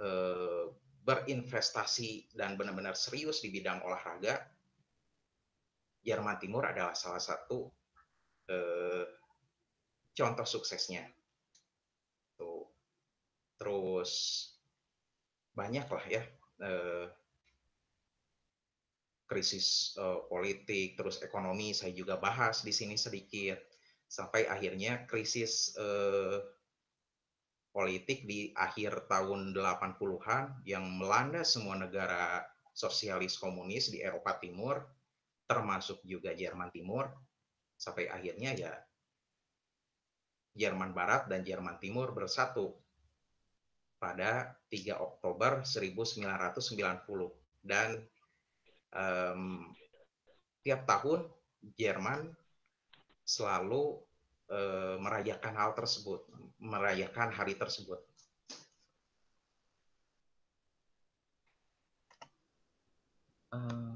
eh, 0.00 0.64
berinvestasi 1.06 2.34
dan 2.34 2.58
benar-benar 2.58 2.98
serius 2.98 3.40
di 3.40 3.54
bidang 3.54 3.80
olahraga, 3.86 4.42
Jerman 6.02 6.40
Timur 6.40 6.66
adalah 6.66 6.96
salah 6.96 7.22
satu 7.22 7.70
eh, 8.50 9.04
contoh 10.16 10.46
suksesnya. 10.46 11.06
Terus 13.60 14.12
banyak 15.52 15.84
lah 15.84 16.04
ya 16.08 16.22
eh, 16.64 17.06
krisis 19.30 19.94
politik, 20.26 20.98
terus 20.98 21.22
ekonomi. 21.22 21.70
Saya 21.70 21.94
juga 21.94 22.18
bahas 22.18 22.66
di 22.66 22.74
sini 22.74 22.98
sedikit 22.98 23.69
sampai 24.10 24.50
akhirnya 24.50 25.06
krisis 25.06 25.70
eh, 25.78 26.42
politik 27.70 28.26
di 28.26 28.50
akhir 28.58 29.06
tahun 29.06 29.54
80-an 29.54 30.66
yang 30.66 30.82
melanda 30.98 31.46
semua 31.46 31.78
negara 31.78 32.42
sosialis 32.74 33.38
komunis 33.38 33.94
di 33.94 34.02
Eropa 34.02 34.34
Timur 34.42 34.82
termasuk 35.46 36.02
juga 36.02 36.34
Jerman 36.34 36.74
Timur 36.74 37.06
sampai 37.78 38.10
akhirnya 38.10 38.50
ya 38.58 38.74
Jerman 40.58 40.90
Barat 40.90 41.30
dan 41.30 41.46
Jerman 41.46 41.78
Timur 41.78 42.10
bersatu 42.10 42.74
pada 44.02 44.58
3 44.74 44.98
Oktober 44.98 45.62
1990 45.62 46.26
dan 47.62 48.02
um, 48.90 49.70
tiap 50.66 50.82
tahun 50.90 51.30
Jerman 51.78 52.39
selalu 53.30 54.02
uh, 54.50 54.98
merayakan 54.98 55.54
hal 55.54 55.70
tersebut, 55.78 56.26
merayakan 56.58 57.30
hari 57.30 57.54
tersebut. 57.54 58.02
Uh, 63.50 63.89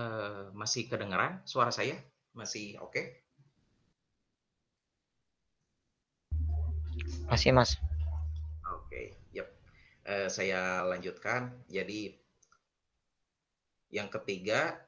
Uh, 0.00 0.48
masih 0.56 0.88
kedengaran 0.88 1.44
suara 1.44 1.68
saya? 1.68 1.92
Masih 2.32 2.80
oke? 2.80 2.96
Okay? 2.96 3.04
Masih, 7.28 7.52
Mas. 7.52 7.76
Oke, 8.64 8.88
okay, 8.88 9.06
yep. 9.36 9.52
Uh, 10.08 10.24
saya 10.32 10.88
lanjutkan. 10.88 11.52
Jadi 11.68 12.16
yang 13.92 14.08
ketiga 14.08 14.80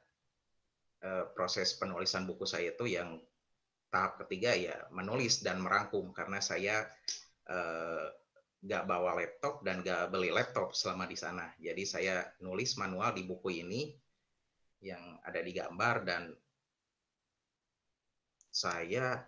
uh, 1.05 1.29
proses 1.37 1.77
penulisan 1.77 2.25
buku 2.25 2.49
saya 2.49 2.73
itu 2.73 2.89
yang 2.89 3.21
tahap 3.93 4.17
ketiga 4.25 4.57
ya 4.57 4.89
menulis 4.89 5.45
dan 5.45 5.61
merangkum 5.61 6.09
karena 6.09 6.41
saya 6.41 6.89
nggak 8.63 8.83
bawa 8.89 9.21
laptop 9.21 9.61
dan 9.61 9.85
nggak 9.85 10.09
beli 10.09 10.33
laptop 10.33 10.73
selama 10.73 11.05
di 11.05 11.13
sana. 11.13 11.53
Jadi 11.61 11.83
saya 11.85 12.25
nulis 12.41 12.73
manual 12.81 13.13
di 13.13 13.21
buku 13.21 13.61
ini 13.61 13.93
yang 14.83 15.17
ada 15.23 15.39
di 15.39 15.51
gambar 15.55 15.95
dan 16.03 16.23
saya 18.53 19.23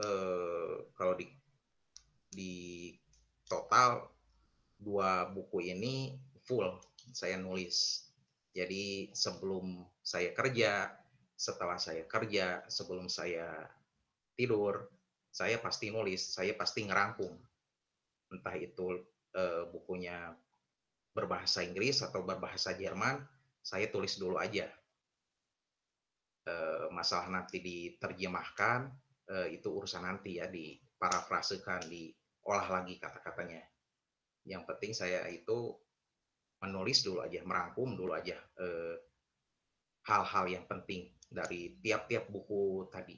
eh, 0.00 0.74
kalau 0.96 1.14
di 1.14 1.28
di 2.34 2.54
total 3.46 4.10
dua 4.80 5.30
buku 5.30 5.70
ini 5.70 6.16
full 6.42 6.80
saya 7.14 7.38
nulis 7.38 8.04
Jadi 8.54 9.10
sebelum 9.10 9.82
saya 9.98 10.30
kerja, 10.30 10.86
setelah 11.34 11.74
saya 11.74 12.06
kerja, 12.06 12.62
sebelum 12.70 13.10
saya 13.10 13.50
tidur, 14.38 14.86
saya 15.34 15.58
pasti 15.58 15.90
nulis, 15.90 16.22
saya 16.22 16.54
pasti 16.54 16.86
ngerangkum. 16.86 17.34
Entah 18.30 18.54
itu 18.54 19.02
uh, 19.34 19.66
bukunya 19.74 20.38
berbahasa 21.10 21.66
Inggris 21.66 21.98
atau 22.06 22.22
berbahasa 22.22 22.78
Jerman, 22.78 23.26
saya 23.58 23.90
tulis 23.90 24.14
dulu 24.22 24.38
aja. 24.38 24.70
Uh, 26.44 26.92
masalah 26.92 27.32
nanti 27.32 27.64
diterjemahkan, 27.64 28.92
uh, 29.32 29.48
itu 29.48 29.68
urusan 29.72 30.04
nanti 30.04 30.36
ya, 30.36 30.46
diparafrasekan, 30.52 31.88
diolah 31.88 32.68
lagi 32.80 33.00
kata-katanya. 33.00 33.64
Yang 34.44 34.62
penting 34.68 34.92
saya 34.92 35.24
itu 35.32 35.72
menulis 36.60 37.00
dulu 37.00 37.24
aja, 37.24 37.40
merangkum 37.44 37.96
dulu 37.96 38.12
aja 38.12 38.36
hal-hal 40.04 40.44
yang 40.48 40.64
penting 40.68 41.08
dari 41.28 41.80
tiap-tiap 41.80 42.28
buku 42.28 42.88
tadi 42.92 43.16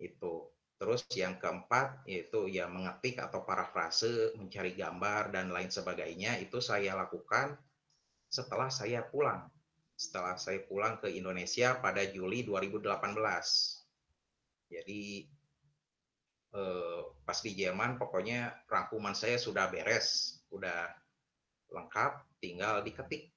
itu. 0.00 0.34
Terus 0.76 1.08
yang 1.16 1.40
keempat 1.40 2.04
yaitu 2.04 2.52
ya 2.52 2.68
mengetik 2.68 3.16
atau 3.16 3.48
parafrase, 3.48 4.36
mencari 4.36 4.76
gambar 4.76 5.32
dan 5.32 5.48
lain 5.48 5.72
sebagainya 5.72 6.36
itu 6.36 6.60
saya 6.60 6.92
lakukan 6.92 7.56
setelah 8.28 8.68
saya 8.68 9.00
pulang. 9.08 9.48
Setelah 9.96 10.36
saya 10.36 10.60
pulang 10.68 11.00
ke 11.00 11.08
Indonesia 11.08 11.80
pada 11.80 12.04
Juli 12.04 12.44
2018. 12.44 12.92
Jadi 14.68 15.24
eh, 16.52 17.00
pas 17.24 17.38
di 17.40 17.52
Jerman 17.56 17.96
pokoknya 17.96 18.68
rangkuman 18.68 19.16
saya 19.16 19.40
sudah 19.40 19.72
beres, 19.72 20.40
sudah 20.52 20.92
lengkap, 21.72 22.12
tinggal 22.38 22.84
diketik 22.84 23.36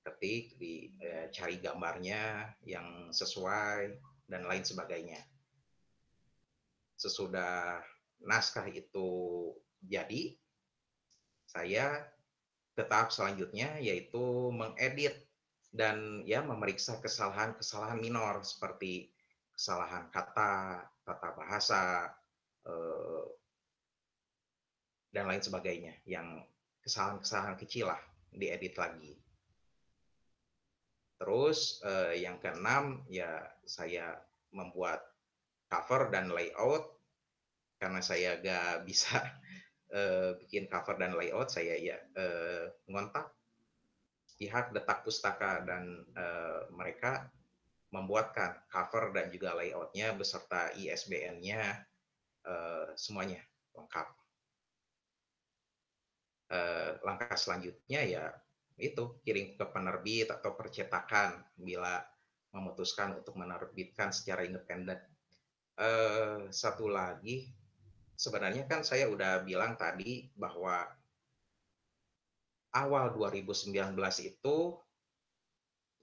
ketik, 0.00 0.56
dicari 0.56 1.56
eh, 1.56 1.62
gambarnya 1.62 2.56
yang 2.64 3.12
sesuai 3.12 4.00
dan 4.26 4.42
lain 4.48 4.64
sebagainya. 4.64 5.20
Sesudah 6.96 7.80
naskah 8.24 8.68
itu 8.68 9.08
jadi, 9.84 10.36
saya 11.48 12.04
ke 12.80 12.88
tahap 12.88 13.12
selanjutnya 13.12 13.76
yaitu 13.76 14.48
mengedit 14.48 15.12
dan 15.68 16.24
ya 16.24 16.40
memeriksa 16.40 16.96
kesalahan-kesalahan 16.96 18.00
minor 18.00 18.40
seperti 18.40 19.12
kesalahan 19.52 20.08
kata, 20.08 20.80
tata 21.04 21.30
bahasa, 21.36 22.08
eh, 22.64 23.24
dan 25.12 25.28
lain 25.28 25.44
sebagainya 25.44 25.92
yang 26.08 26.40
kesalahan-kesalahan 26.80 27.60
kecil 27.60 27.92
lah 27.92 28.00
diedit 28.32 28.78
lagi. 28.78 29.18
Terus 31.20 31.84
uh, 31.84 32.16
yang 32.16 32.40
keenam 32.40 33.04
ya 33.12 33.44
saya 33.68 34.16
membuat 34.56 35.04
cover 35.68 36.08
dan 36.08 36.32
layout 36.32 36.96
karena 37.76 38.00
saya 38.00 38.40
gak 38.40 38.88
bisa 38.88 39.20
uh, 39.94 40.36
bikin 40.40 40.66
cover 40.70 40.96
dan 40.98 41.14
layout 41.14 41.50
saya 41.50 41.76
ya 41.76 41.98
uh, 42.16 42.70
ngontak 42.90 43.30
pihak 44.40 44.72
detak 44.72 45.04
pustaka 45.04 45.60
dan 45.68 46.06
uh, 46.16 46.64
mereka 46.72 47.28
membuatkan 47.90 48.56
cover 48.70 49.12
dan 49.12 49.28
juga 49.28 49.52
layoutnya 49.58 50.14
beserta 50.14 50.72
ISBN-nya 50.78 51.84
uh, 52.46 52.94
semuanya 52.94 53.42
lengkap. 53.76 54.08
Uh, 56.50 56.98
langkah 57.06 57.36
selanjutnya 57.38 58.00
ya 58.02 58.24
itu 58.80 59.20
kirim 59.22 59.54
ke 59.54 59.64
penerbit 59.68 60.32
atau 60.32 60.56
percetakan 60.56 61.44
bila 61.54 62.00
memutuskan 62.50 63.14
untuk 63.20 63.38
menerbitkan 63.38 64.10
secara 64.10 64.42
independen. 64.42 64.98
Eh, 65.80 66.50
satu 66.50 66.90
lagi, 66.90 67.46
sebenarnya 68.20 68.68
kan 68.68 68.84
saya 68.84 69.08
udah 69.08 69.40
bilang 69.40 69.80
tadi 69.80 70.28
bahwa 70.36 70.84
awal 72.76 73.16
2019 73.16 73.72
itu 74.28 74.56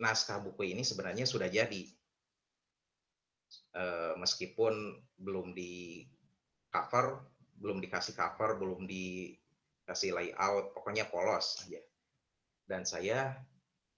naskah 0.02 0.42
buku 0.42 0.74
ini 0.74 0.82
sebenarnya 0.82 1.30
sudah 1.30 1.46
jadi. 1.46 1.84
Eh, 3.78 4.14
meskipun 4.18 4.98
belum 5.22 5.54
di 5.54 6.02
cover, 6.74 7.22
belum 7.62 7.78
dikasih 7.86 8.18
cover, 8.18 8.58
belum 8.58 8.90
dikasih 8.90 10.18
layout, 10.18 10.74
pokoknya 10.74 11.06
polos 11.06 11.62
aja 11.70 11.80
dan 12.68 12.84
saya 12.84 13.32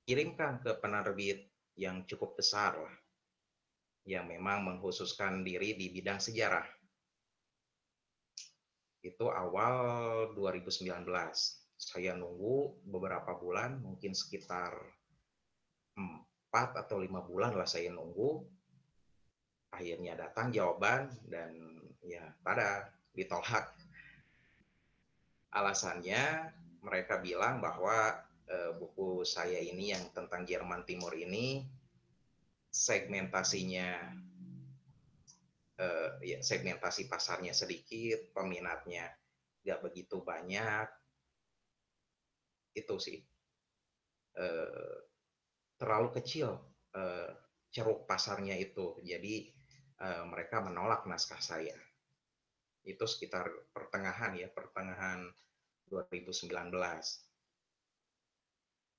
kirimkan 0.06 0.62
ke 0.62 0.78
penerbit 0.78 1.50
yang 1.74 2.06
cukup 2.06 2.38
besar 2.38 2.78
lah, 2.78 2.96
yang 4.06 4.30
memang 4.30 4.62
mengkhususkan 4.62 5.42
diri 5.42 5.74
di 5.74 5.90
bidang 5.90 6.22
sejarah. 6.22 6.66
Itu 9.00 9.32
awal 9.32 10.32
2019. 10.36 11.08
Saya 11.80 12.12
nunggu 12.12 12.84
beberapa 12.84 13.40
bulan, 13.40 13.80
mungkin 13.80 14.12
sekitar 14.12 14.76
empat 15.96 16.76
atau 16.76 17.00
lima 17.00 17.24
bulan 17.24 17.56
lah 17.56 17.68
saya 17.68 17.92
nunggu. 17.92 18.44
Akhirnya 19.72 20.18
datang 20.18 20.52
jawaban 20.52 21.14
dan 21.30 21.56
ya 22.04 22.26
pada 22.44 22.92
ditolak. 23.16 23.72
Alasannya 25.56 26.52
mereka 26.84 27.22
bilang 27.24 27.64
bahwa 27.64 28.18
uh, 28.50 28.72
buku 28.76 29.24
saya 29.24 29.62
ini 29.62 29.94
yang 29.94 30.04
tentang 30.12 30.44
Jerman 30.44 30.84
Timur 30.84 31.14
ini 31.16 31.64
segmentasinya 32.70 34.14
uh, 35.80 36.20
ya 36.22 36.44
segmentasi 36.44 37.08
pasarnya 37.08 37.56
sedikit, 37.56 38.36
peminatnya 38.36 39.08
nggak 39.64 39.80
begitu 39.84 40.20
banyak, 40.22 40.88
itu 42.76 42.96
sih. 43.00 43.20
Uh, 44.40 44.96
terlalu 45.80 46.22
kecil 46.22 46.60
uh, 46.96 47.32
ceruk 47.72 48.06
pasarnya 48.06 48.56
itu, 48.60 49.00
jadi 49.02 49.50
uh, 50.04 50.24
mereka 50.28 50.62
menolak 50.62 51.08
naskah 51.08 51.42
saya. 51.42 51.76
Itu 52.84 53.08
sekitar 53.08 53.72
pertengahan 53.74 54.36
ya, 54.36 54.48
pertengahan 54.52 55.28
2019 55.90 56.54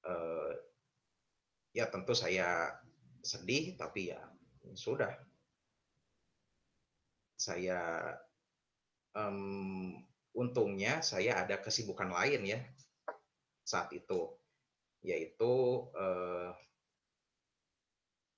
eh, 0.04 0.52
ya 1.70 1.86
tentu 1.86 2.12
saya 2.18 2.74
sedih 3.22 3.78
tapi 3.78 4.10
ya 4.10 4.20
sudah 4.74 5.14
saya 7.40 7.80
um, 9.16 9.96
untungnya 10.36 11.00
saya 11.00 11.40
ada 11.40 11.56
kesibukan 11.56 12.12
lain 12.12 12.44
ya 12.44 12.60
saat 13.64 13.88
itu 13.96 14.28
yaitu 15.00 15.88
uh, 15.96 16.52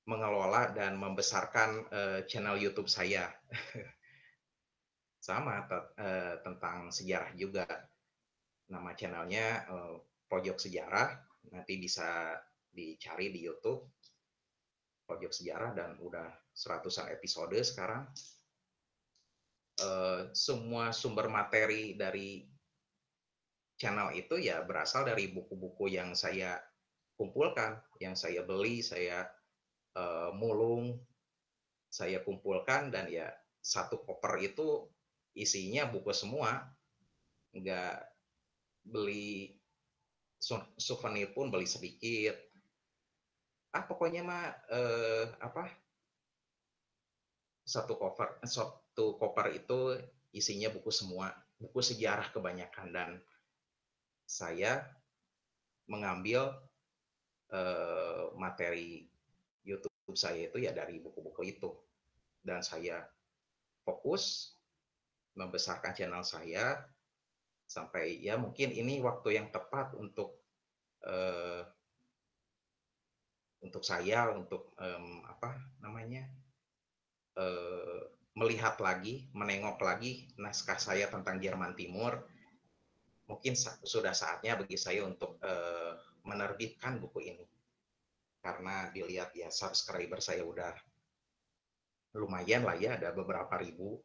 mengelola 0.06 0.70
dan 0.74 0.98
membesarkan 0.98 1.86
uh, 1.90 2.20
channel 2.26 2.58
YouTube 2.58 2.90
saya. 2.90 3.30
Sama 5.26 5.62
uh, 5.70 6.42
tentang 6.42 6.90
sejarah 6.90 7.30
juga. 7.38 7.66
Nama 8.66 8.90
channelnya 8.98 9.46
uh, 9.70 9.94
pojok 10.26 10.58
sejarah. 10.58 11.22
Nanti 11.54 11.78
bisa 11.78 12.34
dicari 12.70 13.30
di 13.30 13.46
YouTube. 13.46 13.86
Pojok 15.06 15.30
sejarah 15.30 15.70
dan 15.74 15.90
udah 16.02 16.26
seratusan 16.54 17.10
episode 17.14 17.58
sekarang 17.62 18.06
uh, 19.82 20.20
semua 20.32 20.94
sumber 20.94 21.26
materi 21.26 21.98
dari 21.98 22.46
channel 23.76 24.14
itu 24.14 24.38
ya 24.38 24.62
berasal 24.62 25.02
dari 25.02 25.28
buku-buku 25.34 25.90
yang 25.90 26.14
saya 26.14 26.56
kumpulkan 27.18 27.82
yang 27.98 28.14
saya 28.14 28.46
beli 28.46 28.80
saya 28.80 29.26
uh, 29.98 30.30
mulung 30.32 31.02
saya 31.92 32.24
kumpulkan 32.24 32.88
dan 32.88 33.12
ya 33.12 33.28
satu 33.60 34.00
koper 34.02 34.40
itu 34.40 34.88
isinya 35.36 35.84
buku 35.86 36.10
semua. 36.16 36.64
Nggak 37.52 38.00
beli 38.82 39.60
souvenir 40.80 41.30
pun 41.36 41.52
beli 41.52 41.68
sedikit. 41.68 42.34
Ah 43.76 43.84
pokoknya 43.84 44.24
mah 44.24 44.44
eh, 44.72 45.24
apa? 45.36 45.68
Satu 47.62 47.94
koper 48.00 48.40
satu 48.92 49.16
koper 49.16 49.56
itu 49.56 49.96
isinya 50.36 50.68
buku 50.68 50.92
semua 50.92 51.32
buku 51.56 51.80
sejarah 51.80 52.28
kebanyakan. 52.28 52.92
Dan 52.92 53.10
saya 54.28 54.84
mengambil 55.88 56.52
eh, 57.48 58.28
materi 58.36 59.08
YouTube 59.64 60.12
saya 60.12 60.44
itu 60.44 60.60
ya 60.60 60.76
dari 60.76 61.00
buku-buku 61.00 61.40
itu. 61.48 61.72
Dan 62.44 62.60
saya 62.60 63.00
fokus 63.88 64.52
membesarkan 65.32 65.96
channel 65.96 66.20
saya 66.20 66.84
sampai 67.64 68.20
ya 68.20 68.36
mungkin 68.36 68.76
ini 68.76 69.00
waktu 69.00 69.40
yang 69.40 69.48
tepat 69.48 69.96
untuk 69.96 70.44
uh, 71.08 71.64
untuk 73.64 73.80
saya 73.80 74.28
untuk 74.28 74.76
um, 74.76 75.24
apa 75.24 75.56
namanya 75.80 76.28
uh, 77.40 78.04
melihat 78.32 78.80
lagi, 78.80 79.28
menengok 79.36 79.76
lagi 79.84 80.24
naskah 80.40 80.80
saya 80.80 81.08
tentang 81.12 81.36
Jerman 81.36 81.76
Timur. 81.76 82.24
Mungkin 83.28 83.56
sudah 83.84 84.12
saatnya 84.12 84.56
bagi 84.56 84.76
saya 84.76 85.04
untuk 85.04 85.36
uh, 85.44 85.96
menerbitkan 86.24 87.00
buku 87.00 87.28
ini. 87.28 87.46
Karena 88.42 88.90
dilihat 88.90 89.36
ya 89.36 89.52
subscriber 89.52 90.18
saya 90.18 90.42
udah 90.42 90.74
lumayan 92.18 92.66
lah 92.66 92.76
ya 92.76 92.96
ada 92.96 93.12
beberapa 93.12 93.52
ribu. 93.60 94.00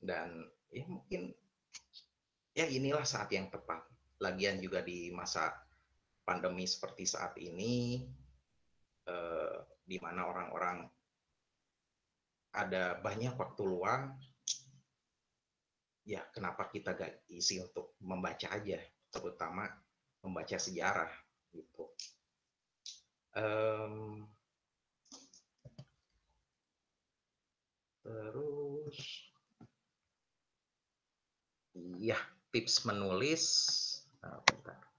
Dan 0.00 0.46
ya 0.72 0.86
mungkin 0.86 1.34
ya 2.54 2.66
inilah 2.70 3.04
saat 3.04 3.28
yang 3.34 3.50
tepat. 3.50 3.82
Lagian 4.20 4.60
juga 4.62 4.84
di 4.84 5.10
masa 5.10 5.52
pandemi 6.24 6.68
seperti 6.68 7.08
saat 7.08 7.34
ini 7.40 8.04
eh, 9.08 9.56
di 9.84 9.96
mana 9.98 10.28
orang-orang 10.28 10.86
ada 12.50 12.98
banyak 12.98 13.34
waktu 13.38 13.62
luang 13.62 14.18
ya 16.02 16.26
kenapa 16.34 16.66
kita 16.66 16.98
gak 16.98 17.22
isi 17.30 17.62
untuk 17.62 17.94
membaca 18.02 18.50
aja 18.50 18.82
terutama 19.10 19.70
membaca 20.26 20.58
sejarah 20.58 21.10
gitu 21.54 21.86
um, 23.38 24.26
terus 28.02 28.98
iya 32.02 32.18
tips 32.50 32.82
menulis 32.82 33.44
nah, 34.18 34.42
bentar. 34.42 34.89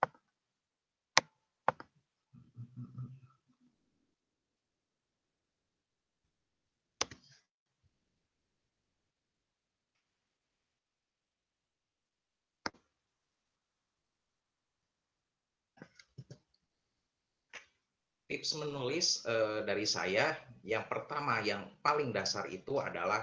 Tips 18.42 18.58
menulis 18.58 19.22
uh, 19.30 19.62
dari 19.62 19.86
saya 19.86 20.34
yang 20.66 20.90
pertama 20.90 21.46
yang 21.46 21.62
paling 21.86 22.10
dasar 22.10 22.50
itu 22.50 22.82
adalah 22.82 23.22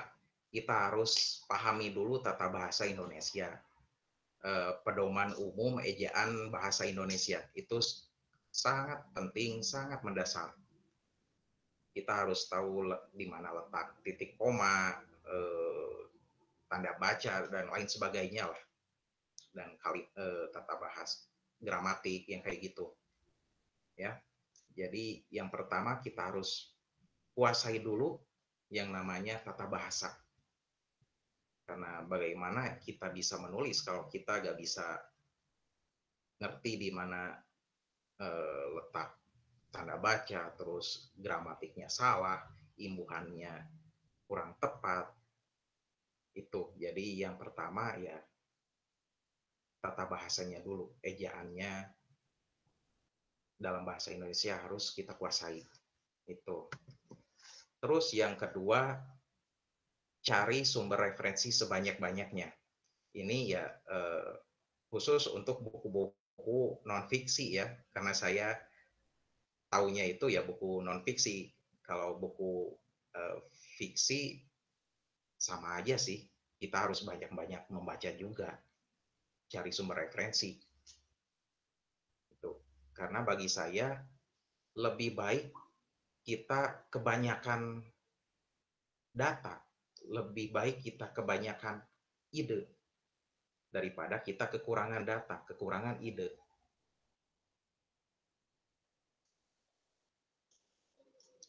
kita 0.54 0.70
harus 0.70 1.42
pahami 1.50 1.90
dulu 1.90 2.22
tata 2.22 2.46
bahasa 2.46 2.86
Indonesia. 2.86 3.50
Uh, 4.46 4.78
pedoman 4.86 5.34
umum 5.34 5.82
ejaan 5.82 6.54
bahasa 6.54 6.86
Indonesia 6.86 7.42
itu 7.58 7.82
sangat 8.54 9.02
penting 9.10 9.58
sangat 9.66 10.06
mendasar. 10.06 10.54
Kita 11.90 12.22
harus 12.22 12.46
tahu 12.46 12.86
di 13.10 13.26
mana 13.26 13.50
letak 13.50 13.98
titik 14.06 14.38
koma 14.38 15.02
uh, 15.02 15.98
tanda 16.70 16.94
baca 16.94 17.42
dan 17.50 17.66
lain 17.66 17.90
sebagainya 17.90 18.46
lah. 18.46 18.62
Dan 19.50 19.74
kali 19.82 20.06
tata 20.54 20.78
bahasa 20.78 21.26
gramatik 21.58 22.22
yang 22.30 22.38
kayak 22.38 22.70
gitu. 22.70 22.86
Ya 23.98 24.14
jadi 24.78 25.26
yang 25.34 25.50
pertama 25.50 25.98
kita 25.98 26.30
harus 26.30 26.70
kuasai 27.34 27.82
dulu 27.82 28.14
yang 28.70 28.94
namanya 28.94 29.42
tata 29.42 29.66
bahasa. 29.66 30.14
Karena 31.66 32.06
bagaimana 32.06 32.78
kita 32.78 33.10
bisa 33.10 33.42
menulis 33.42 33.82
kalau 33.82 34.06
kita 34.06 34.38
gak 34.38 34.54
bisa 34.54 34.86
ngerti 36.38 36.78
di 36.78 36.90
mana 36.94 37.34
eh, 38.22 38.66
letak 38.78 39.18
tanda 39.74 39.98
baca, 39.98 40.54
terus 40.54 41.10
gramatiknya 41.18 41.90
salah, 41.90 42.38
imbuhannya 42.78 43.66
kurang 44.30 44.54
tepat. 44.62 45.10
Itu. 46.38 46.70
Jadi 46.78 47.18
yang 47.18 47.34
pertama 47.34 47.98
ya 47.98 48.14
tata 49.82 50.06
bahasanya 50.06 50.62
dulu, 50.62 50.94
ejaannya, 51.02 51.97
dalam 53.58 53.82
bahasa 53.82 54.14
Indonesia 54.14 54.54
harus 54.54 54.94
kita 54.94 55.18
kuasai. 55.18 55.60
Itu. 56.24 56.70
Terus 57.82 58.14
yang 58.14 58.38
kedua, 58.38 58.96
cari 60.22 60.62
sumber 60.62 61.10
referensi 61.10 61.50
sebanyak-banyaknya. 61.50 62.48
Ini 63.18 63.38
ya 63.50 63.64
eh, 63.66 64.32
khusus 64.88 65.26
untuk 65.30 65.60
buku-buku 65.60 66.86
non 66.86 67.10
fiksi 67.10 67.58
ya, 67.58 67.66
karena 67.90 68.14
saya 68.14 68.54
taunya 69.68 70.06
itu 70.06 70.30
ya 70.30 70.46
buku 70.46 70.80
non 70.80 71.02
fiksi. 71.02 71.50
Kalau 71.82 72.18
buku 72.18 72.70
eh, 73.18 73.38
fiksi 73.78 74.42
sama 75.38 75.78
aja 75.78 75.98
sih, 75.98 76.26
kita 76.58 76.86
harus 76.86 77.06
banyak-banyak 77.06 77.70
membaca 77.70 78.10
juga, 78.14 78.58
cari 79.46 79.70
sumber 79.70 80.06
referensi. 80.06 80.58
Karena 82.98 83.22
bagi 83.22 83.46
saya 83.46 83.94
lebih 84.74 85.14
baik 85.14 85.54
kita 86.26 86.90
kebanyakan 86.90 87.78
data, 89.14 89.62
lebih 90.10 90.50
baik 90.50 90.82
kita 90.82 91.14
kebanyakan 91.14 91.78
ide 92.34 92.66
daripada 93.70 94.18
kita 94.18 94.50
kekurangan 94.50 95.06
data, 95.06 95.46
kekurangan 95.46 96.02
ide. 96.02 96.34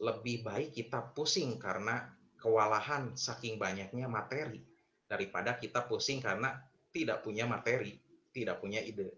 Lebih 0.05 0.45
baik 0.45 0.69
kita 0.77 1.01
pusing 1.17 1.57
karena 1.57 2.13
kewalahan 2.38 3.17
saking 3.17 3.57
banyaknya 3.57 4.05
materi 4.05 4.62
daripada 5.09 5.57
kita 5.57 5.81
pusing 5.89 6.21
karena 6.21 6.62
tidak 6.93 7.25
punya 7.25 7.49
materi, 7.49 7.97
tidak 8.29 8.62
punya 8.62 8.85
ide. 8.85 9.09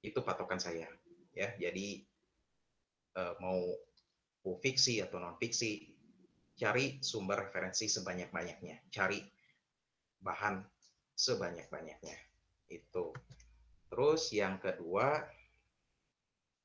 Itu 0.00 0.24
patokan 0.24 0.58
saya 0.58 0.95
ya. 1.36 1.52
Jadi 1.60 2.00
uh, 3.20 3.36
mau 3.38 3.60
fiksi 4.58 5.04
atau 5.04 5.20
non 5.20 5.36
fiksi 5.36 5.92
cari 6.56 6.96
sumber 7.04 7.46
referensi 7.46 7.86
sebanyak-banyaknya. 7.86 8.88
Cari 8.88 9.20
bahan 10.24 10.64
sebanyak-banyaknya. 11.12 12.16
Itu. 12.72 13.12
Terus 13.92 14.32
yang 14.32 14.58
kedua 14.58 15.22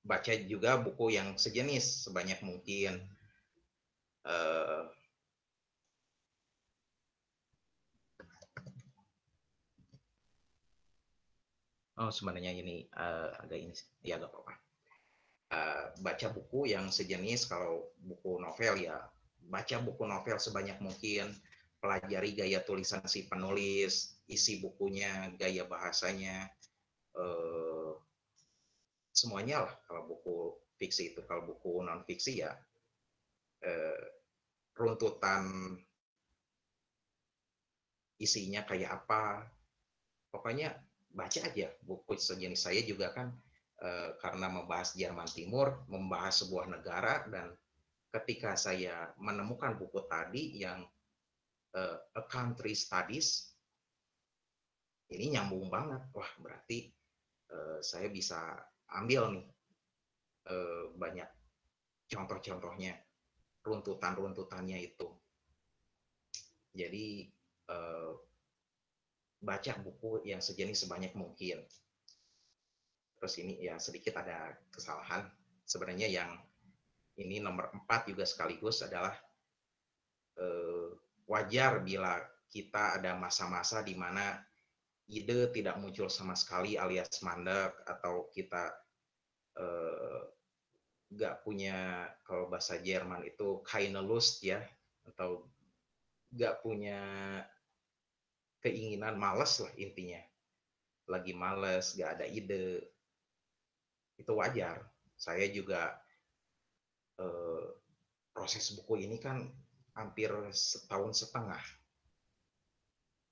baca 0.02 0.34
juga 0.50 0.82
buku 0.82 1.14
yang 1.14 1.36
sejenis 1.38 2.10
sebanyak 2.10 2.40
mungkin. 2.42 3.04
Uh, 4.22 4.86
oh 12.02 12.10
sebenarnya 12.10 12.50
ini 12.58 12.90
uh, 12.98 13.30
agak 13.46 13.60
ini 13.62 13.74
ya 14.02 14.18
agak 14.18 14.34
apa-apa. 14.34 14.54
Uh, 15.52 15.86
baca 16.02 16.28
buku 16.34 16.74
yang 16.74 16.90
sejenis 16.90 17.46
kalau 17.46 17.92
buku 18.02 18.42
novel 18.42 18.80
ya 18.82 18.98
baca 19.46 19.78
buku 19.78 20.04
novel 20.10 20.42
sebanyak 20.42 20.82
mungkin. 20.82 21.30
Pelajari 21.82 22.38
gaya 22.38 22.62
tulisan 22.62 23.02
si 23.10 23.26
penulis 23.26 24.22
isi 24.30 24.62
bukunya 24.62 25.34
gaya 25.38 25.66
bahasanya. 25.66 26.50
Uh, 27.14 27.98
semuanya 29.14 29.66
lah 29.66 29.74
kalau 29.86 30.10
buku 30.10 30.58
fiksi 30.78 31.14
itu. 31.14 31.22
Kalau 31.26 31.46
buku 31.46 31.82
non 31.86 32.06
fiksi 32.06 32.42
ya 32.46 32.54
uh, 33.66 34.04
runtutan 34.78 35.78
isinya 38.22 38.62
kayak 38.66 39.02
apa. 39.06 39.50
Pokoknya 40.30 40.78
baca 41.12 41.40
aja 41.44 41.68
buku 41.84 42.16
sejenis 42.16 42.68
saya 42.68 42.82
juga 42.88 43.12
kan 43.12 43.36
e, 43.80 44.16
karena 44.20 44.48
membahas 44.48 44.96
Jerman 44.96 45.28
Timur, 45.28 45.84
membahas 45.92 46.44
sebuah 46.44 46.72
negara 46.72 47.28
dan 47.28 47.52
ketika 48.12 48.56
saya 48.56 49.12
menemukan 49.20 49.76
buku 49.76 50.08
tadi 50.08 50.60
yang 50.64 50.84
e, 51.76 51.82
A 52.16 52.24
Country 52.28 52.76
Studies 52.76 53.52
ini 55.12 55.36
nyambung 55.36 55.68
banget. 55.68 56.08
Wah, 56.16 56.32
berarti 56.40 56.88
e, 57.52 57.58
saya 57.84 58.08
bisa 58.08 58.56
ambil 58.92 59.40
nih 59.40 59.48
banyak 60.98 61.30
contoh-contohnya, 62.10 62.98
runtutan-runtutannya 63.64 64.84
itu. 64.84 65.08
Jadi 66.76 67.30
baca 69.42 69.74
buku 69.82 70.22
yang 70.30 70.40
sejenis 70.40 70.86
sebanyak 70.86 71.18
mungkin. 71.18 71.66
Terus 73.18 73.34
ini 73.42 73.58
ya 73.58 73.82
sedikit 73.82 74.22
ada 74.22 74.54
kesalahan. 74.70 75.26
Sebenarnya 75.66 76.08
yang 76.10 76.32
ini 77.18 77.42
nomor 77.42 77.74
empat 77.74 78.10
juga 78.10 78.24
sekaligus 78.24 78.86
adalah 78.86 79.14
eh, 80.38 80.90
wajar 81.26 81.82
bila 81.82 82.22
kita 82.52 83.02
ada 83.02 83.18
masa-masa 83.18 83.82
di 83.82 83.98
mana 83.98 84.38
ide 85.12 85.52
tidak 85.52 85.76
muncul 85.82 86.08
sama 86.08 86.38
sekali 86.38 86.80
alias 86.80 87.20
mandek 87.26 87.74
atau 87.84 88.30
kita 88.32 88.72
eh, 89.58 90.22
nggak 91.12 91.44
punya 91.44 92.08
kalau 92.24 92.48
bahasa 92.48 92.80
Jerman 92.80 93.28
itu 93.28 93.60
keine 93.68 94.00
Lust 94.00 94.40
ya 94.48 94.64
atau 95.12 95.44
nggak 96.32 96.64
punya 96.64 97.00
keinginan 98.62 99.18
males 99.18 99.58
lah 99.60 99.74
intinya. 99.76 100.22
Lagi 101.10 101.34
males 101.34 101.98
nggak 101.98 102.12
ada 102.18 102.26
ide. 102.30 102.86
Itu 104.16 104.38
wajar. 104.38 104.86
Saya 105.18 105.50
juga 105.50 105.98
eh, 107.18 107.66
proses 108.32 108.72
buku 108.78 109.06
ini 109.06 109.18
kan 109.18 109.50
hampir 109.98 110.32
setahun 110.54 111.26
setengah. 111.26 111.62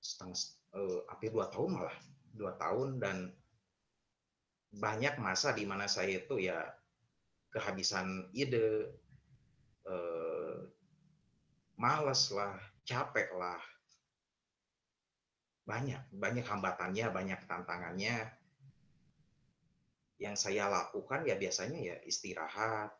Setengah 0.02 0.38
eh, 0.76 1.00
hampir 1.08 1.30
dua 1.30 1.48
tahun 1.48 1.78
malah. 1.78 1.96
Dua 2.30 2.52
tahun 2.58 3.02
dan 3.02 3.34
banyak 4.70 5.18
masa 5.18 5.50
di 5.50 5.66
mana 5.66 5.90
saya 5.90 6.22
itu 6.22 6.38
ya 6.38 6.62
kehabisan 7.50 8.30
ide, 8.30 8.94
eh, 9.86 10.58
males 11.74 12.30
lah, 12.30 12.54
capek 12.86 13.34
lah. 13.34 13.58
Banyak, 15.64 16.12
banyak 16.12 16.46
hambatannya, 16.46 17.06
banyak 17.12 17.40
tantangannya. 17.46 18.16
Yang 20.20 20.36
saya 20.36 20.68
lakukan 20.68 21.24
ya 21.24 21.36
biasanya 21.36 21.78
ya 21.80 21.96
istirahat. 22.04 22.92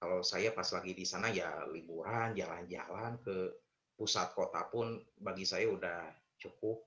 Kalau 0.00 0.24
saya 0.24 0.56
pas 0.56 0.64
lagi 0.72 0.96
di 0.96 1.04
sana 1.04 1.28
ya 1.28 1.68
liburan, 1.68 2.32
jalan-jalan 2.32 3.20
ke 3.20 3.52
pusat 4.00 4.32
kota 4.32 4.64
pun 4.72 4.96
bagi 5.20 5.44
saya 5.44 5.68
udah 5.68 6.00
cukup. 6.40 6.80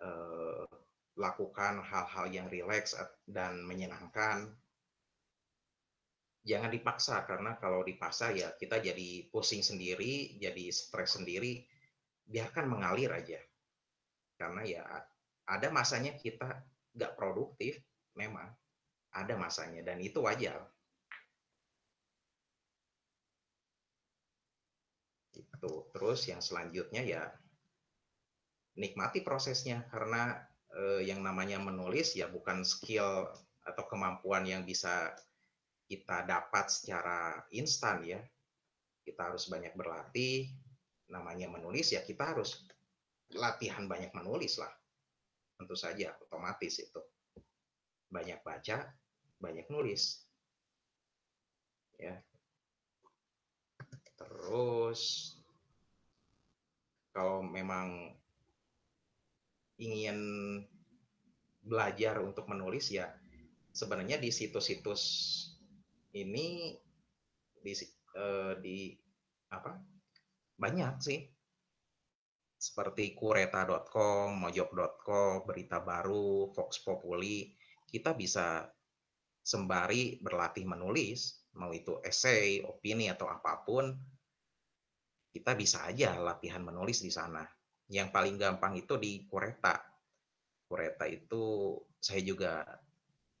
Eh, 0.00 0.64
lakukan 1.20 1.84
hal-hal 1.84 2.26
yang 2.32 2.48
rileks 2.48 2.96
dan 3.28 3.60
menyenangkan 3.68 4.48
jangan 6.40 6.72
dipaksa 6.72 7.28
karena 7.28 7.60
kalau 7.60 7.84
dipaksa 7.84 8.32
ya 8.32 8.56
kita 8.56 8.80
jadi 8.80 9.28
pusing 9.28 9.60
sendiri, 9.60 10.40
jadi 10.40 10.72
stres 10.72 11.20
sendiri. 11.20 11.68
Biarkan 12.30 12.70
mengalir 12.70 13.10
aja. 13.10 13.42
Karena 14.38 14.62
ya 14.62 14.86
ada 15.50 15.68
masanya 15.74 16.14
kita 16.14 16.62
nggak 16.94 17.18
produktif, 17.18 17.82
memang 18.14 18.46
ada 19.10 19.34
masanya 19.34 19.82
dan 19.82 19.98
itu 19.98 20.22
wajar. 20.22 20.62
Itu. 25.34 25.90
Terus 25.90 26.20
yang 26.30 26.38
selanjutnya 26.38 27.02
ya 27.02 27.22
nikmati 28.78 29.26
prosesnya 29.26 29.82
karena 29.90 30.38
eh, 30.72 31.02
yang 31.10 31.20
namanya 31.26 31.58
menulis 31.58 32.14
ya 32.14 32.30
bukan 32.30 32.62
skill 32.62 33.26
atau 33.66 33.84
kemampuan 33.90 34.46
yang 34.46 34.62
bisa 34.62 35.10
kita 35.90 36.22
dapat 36.22 36.70
secara 36.70 37.42
instan 37.50 38.06
ya. 38.06 38.22
Kita 39.02 39.32
harus 39.32 39.50
banyak 39.50 39.74
berlatih, 39.74 40.54
namanya 41.10 41.50
menulis 41.50 41.92
ya 41.92 42.00
kita 42.06 42.34
harus 42.34 42.64
latihan 43.34 43.86
banyak 43.86 44.10
menulis 44.14 44.58
lah. 44.58 44.70
Tentu 45.58 45.76
saja 45.76 46.16
otomatis 46.24 46.80
itu. 46.80 47.02
Banyak 48.10 48.42
baca, 48.42 48.90
banyak 49.38 49.66
nulis. 49.70 50.24
Ya. 52.00 52.16
Terus 54.16 55.34
kalau 57.12 57.44
memang 57.44 58.16
ingin 59.80 60.18
belajar 61.60 62.20
untuk 62.24 62.48
menulis 62.48 62.88
ya 62.88 63.12
sebenarnya 63.72 64.16
di 64.16 64.32
situs-situs 64.32 65.02
ini 66.16 66.74
di 67.60 67.72
uh, 68.16 68.56
di 68.58 68.96
apa 69.52 69.76
banyak 70.60 70.94
sih 71.00 71.20
seperti 72.60 73.16
kureta.com, 73.16 74.36
mojok.com, 74.36 75.48
berita 75.48 75.80
baru, 75.80 76.52
Fox 76.52 76.84
Populi, 76.84 77.56
kita 77.88 78.12
bisa 78.12 78.68
sembari 79.40 80.20
berlatih 80.20 80.68
menulis, 80.68 81.48
mau 81.56 81.72
itu 81.72 82.04
esai, 82.04 82.60
opini 82.60 83.08
atau 83.08 83.32
apa 83.32 83.64
pun, 83.64 83.96
kita 85.32 85.56
bisa 85.56 85.88
aja 85.88 86.20
latihan 86.20 86.60
menulis 86.60 87.00
di 87.00 87.08
sana. 87.08 87.48
Yang 87.88 88.12
paling 88.12 88.36
gampang 88.36 88.76
itu 88.76 89.00
di 89.00 89.24
Kureta. 89.24 89.80
Kureta 90.68 91.08
itu 91.08 91.74
saya 91.96 92.20
juga 92.20 92.62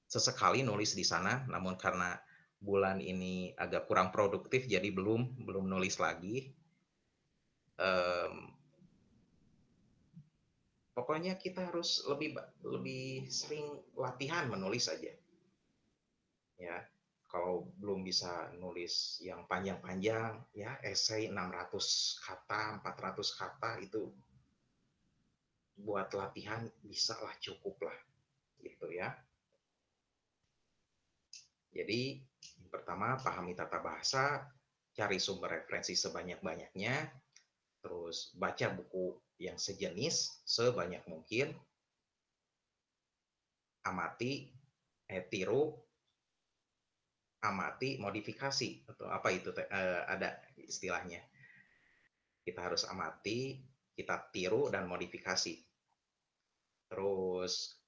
sesekali 0.08 0.64
nulis 0.64 0.96
di 0.96 1.04
sana, 1.04 1.44
namun 1.44 1.76
karena 1.76 2.16
bulan 2.56 3.04
ini 3.04 3.52
agak 3.52 3.84
kurang 3.84 4.08
produktif 4.08 4.64
jadi 4.64 4.88
belum 4.88 5.44
belum 5.44 5.68
nulis 5.68 5.96
lagi 5.96 6.56
um, 7.80 8.52
pokoknya 10.92 11.40
kita 11.40 11.72
harus 11.72 12.04
lebih 12.04 12.36
lebih 12.60 13.24
sering 13.32 13.80
latihan 13.96 14.46
menulis 14.52 14.92
saja 14.92 15.16
ya 16.60 16.76
kalau 17.30 17.70
belum 17.78 18.02
bisa 18.04 18.52
nulis 18.58 19.22
yang 19.24 19.46
panjang-panjang 19.46 20.44
ya 20.52 20.76
esai 20.84 21.30
600 21.32 22.26
kata 22.26 22.82
400 22.84 23.38
kata 23.40 23.70
itu 23.80 24.12
buat 25.80 26.12
latihan 26.12 26.68
bisa 26.84 27.16
lah 27.22 27.32
cukup 27.40 27.88
lah 27.88 27.98
gitu 28.60 28.92
ya. 28.92 29.16
Jadi 31.72 32.20
pertama 32.68 33.16
pahami 33.16 33.54
tata 33.56 33.78
bahasa, 33.80 34.44
cari 34.92 35.22
sumber 35.22 35.62
referensi 35.62 35.94
sebanyak-banyaknya, 35.94 36.94
terus 37.80 38.32
baca 38.36 38.66
buku 38.76 39.16
yang 39.40 39.56
sejenis 39.56 40.44
sebanyak 40.44 41.00
mungkin, 41.08 41.56
amati, 43.88 44.52
eh, 45.08 45.24
tiru, 45.32 45.72
amati, 47.40 47.96
modifikasi 47.96 48.84
atau 48.84 49.08
apa 49.08 49.28
itu 49.32 49.50
eh, 49.56 50.02
ada 50.04 50.36
istilahnya. 50.60 51.24
Kita 52.44 52.60
harus 52.68 52.84
amati, 52.84 53.60
kita 53.96 54.28
tiru 54.32 54.68
dan 54.68 54.84
modifikasi. 54.84 55.56
Terus 56.92 57.80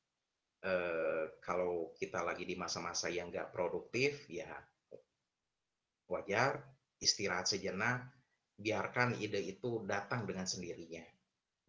eh, 0.64 1.37
kalau 1.44 1.92
kita 2.00 2.24
lagi 2.24 2.48
di 2.48 2.57
masa-masa 2.57 3.12
yang 3.12 3.28
nggak 3.28 3.52
produktif, 3.52 4.24
ya 4.33 4.48
wajar, 6.09 6.61
istirahat 7.00 7.48
sejenak, 7.48 8.09
biarkan 8.62 9.18
ide 9.18 9.42
itu 9.42 9.83
datang 9.85 10.25
dengan 10.25 10.46
sendirinya. 10.46 11.03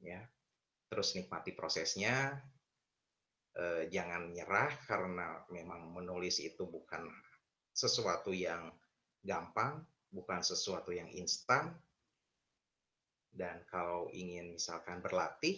Ya, 0.03 0.21
terus 0.88 1.17
nikmati 1.17 1.51
prosesnya, 1.58 2.38
eh, 3.58 3.89
jangan 3.89 4.29
nyerah 4.29 4.71
karena 4.86 5.41
memang 5.49 5.89
menulis 5.91 6.38
itu 6.43 6.69
bukan 6.69 7.10
sesuatu 7.73 8.29
yang 8.29 8.69
gampang, 9.25 9.82
bukan 10.13 10.45
sesuatu 10.45 10.93
yang 10.93 11.10
instan. 11.12 11.73
Dan 13.34 13.65
kalau 13.65 14.13
ingin 14.13 14.53
misalkan 14.53 15.01
berlatih 15.01 15.58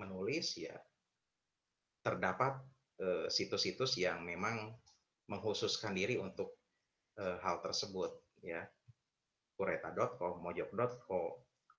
menulis 0.00 0.56
ya 0.56 0.72
terdapat 2.00 2.56
eh, 3.04 3.28
situs-situs 3.28 4.00
yang 4.00 4.24
memang 4.24 4.72
mengkhususkan 5.28 5.96
diri 5.96 6.20
untuk 6.20 6.56
uh, 7.18 7.38
hal 7.42 7.62
tersebut 7.64 8.12
ya 8.44 8.66
kureta.com, 9.54 10.42
mojok.co, 10.42 11.20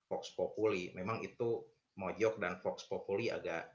Fox 0.08 0.32
Populi. 0.32 0.92
Memang 0.96 1.20
itu 1.20 1.64
Mojok 1.96 2.36
dan 2.36 2.60
Fox 2.60 2.84
Populi 2.84 3.32
agak 3.32 3.72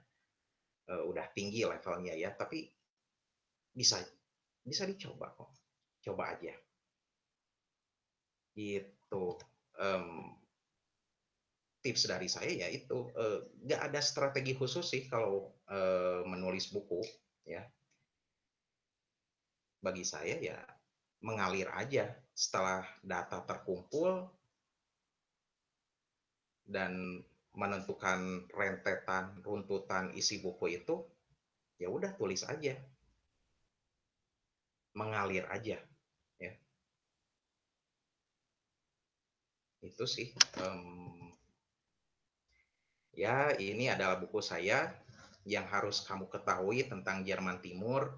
uh, 0.94 1.02
udah 1.10 1.26
tinggi 1.34 1.66
levelnya 1.66 2.14
ya, 2.14 2.34
tapi 2.38 2.70
bisa 3.74 3.98
bisa 4.62 4.86
dicoba 4.86 5.34
kok. 5.34 5.50
Coba 6.06 6.38
aja. 6.38 6.54
Itu 8.54 9.42
um, 9.82 10.38
tips 11.82 12.06
dari 12.06 12.30
saya 12.30 12.54
ya 12.54 12.68
itu 12.70 13.10
uh, 13.18 13.42
nggak 13.66 13.82
ada 13.90 14.02
strategi 14.06 14.54
khusus 14.54 14.86
sih 14.86 15.10
kalau 15.10 15.50
uh, 15.74 16.22
menulis 16.30 16.70
buku 16.70 17.02
ya. 17.50 17.66
Bagi 19.82 20.06
saya 20.06 20.38
ya 20.38 20.62
mengalir 21.22 21.70
aja 21.78 22.10
setelah 22.34 22.82
data 23.06 23.46
terkumpul 23.46 24.26
dan 26.66 27.22
menentukan 27.54 28.48
rentetan 28.50 29.38
runtutan 29.44 30.16
isi 30.18 30.42
buku 30.42 30.82
itu 30.82 31.06
ya 31.78 31.88
udah 31.92 32.18
tulis 32.18 32.42
aja. 32.48 32.74
Mengalir 34.98 35.46
aja 35.48 35.78
ya. 36.42 36.54
Itu 39.86 40.04
sih 40.10 40.34
um, 40.60 41.32
ya 43.16 43.54
ini 43.56 43.88
adalah 43.88 44.18
buku 44.18 44.42
saya 44.42 44.90
yang 45.46 45.66
harus 45.70 46.06
kamu 46.06 46.30
ketahui 46.30 46.86
tentang 46.86 47.26
Jerman 47.26 47.62
Timur 47.62 48.14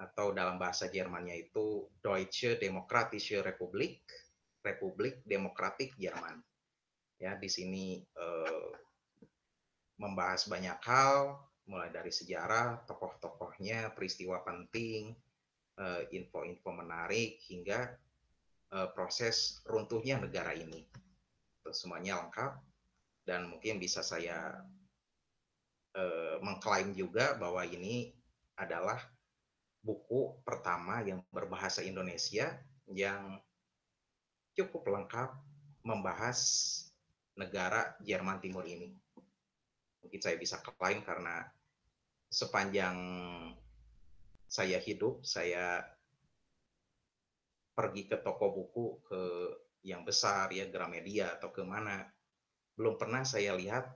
atau 0.00 0.32
dalam 0.32 0.56
bahasa 0.56 0.88
Jermannya 0.88 1.36
itu 1.36 1.84
Deutsche 2.00 2.56
Demokratische 2.56 3.44
Republik, 3.44 4.00
Republik 4.64 5.20
Demokratik 5.28 5.92
Jerman. 6.00 6.40
Ya, 7.20 7.36
di 7.36 7.52
sini 7.52 8.00
eh, 8.00 8.70
membahas 10.00 10.48
banyak 10.48 10.80
hal, 10.80 11.36
mulai 11.68 11.92
dari 11.92 12.08
sejarah, 12.08 12.88
tokoh-tokohnya, 12.88 13.92
peristiwa 13.92 14.40
penting, 14.40 15.12
eh, 15.76 16.02
info-info 16.16 16.72
menarik, 16.72 17.36
hingga 17.44 17.92
eh, 18.72 18.88
proses 18.96 19.60
runtuhnya 19.68 20.16
negara 20.16 20.56
ini. 20.56 20.88
Itu 21.60 21.76
semuanya 21.76 22.24
lengkap, 22.24 22.52
dan 23.28 23.52
mungkin 23.52 23.76
bisa 23.76 24.00
saya 24.00 24.64
eh, 25.92 26.36
mengklaim 26.40 26.96
juga 26.96 27.36
bahwa 27.36 27.60
ini 27.68 28.16
adalah 28.56 28.96
buku 29.80 30.36
pertama 30.44 31.00
yang 31.00 31.24
berbahasa 31.32 31.80
Indonesia 31.80 32.52
yang 32.90 33.40
cukup 34.52 34.84
lengkap 34.92 35.30
membahas 35.86 36.38
negara 37.38 37.96
Jerman 38.04 38.42
Timur 38.44 38.68
ini. 38.68 38.92
Mungkin 40.04 40.20
saya 40.20 40.36
bisa 40.36 40.60
klaim 40.60 41.00
karena 41.00 41.48
sepanjang 42.28 42.96
saya 44.50 44.76
hidup, 44.82 45.24
saya 45.24 45.80
pergi 47.72 48.04
ke 48.10 48.20
toko 48.20 48.52
buku 48.52 48.84
ke 49.08 49.22
yang 49.80 50.04
besar 50.04 50.52
ya 50.52 50.68
Gramedia 50.68 51.40
atau 51.40 51.48
ke 51.48 51.64
mana, 51.64 52.04
belum 52.76 53.00
pernah 53.00 53.24
saya 53.24 53.56
lihat 53.56 53.88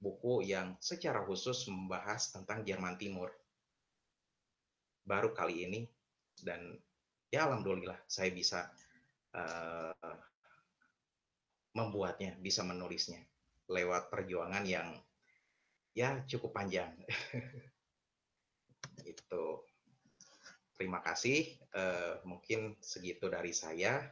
buku 0.00 0.48
yang 0.48 0.80
secara 0.80 1.20
khusus 1.28 1.68
membahas 1.68 2.32
tentang 2.32 2.64
Jerman 2.64 2.96
Timur 2.96 3.28
baru 5.02 5.34
kali 5.34 5.66
ini 5.66 5.80
dan 6.42 6.78
ya 7.32 7.48
alhamdulillah 7.48 7.98
saya 8.06 8.30
bisa 8.30 8.70
uh, 9.34 10.16
membuatnya, 11.72 12.36
bisa 12.38 12.60
menulisnya 12.62 13.24
lewat 13.72 14.12
perjuangan 14.12 14.64
yang 14.68 14.92
ya 15.96 16.20
cukup 16.28 16.52
panjang. 16.52 16.92
itu. 19.08 19.44
Terima 20.76 20.98
kasih. 21.04 21.46
Uh, 21.72 22.18
mungkin 22.26 22.76
segitu 22.82 23.28
dari 23.30 23.52
saya. 23.54 24.02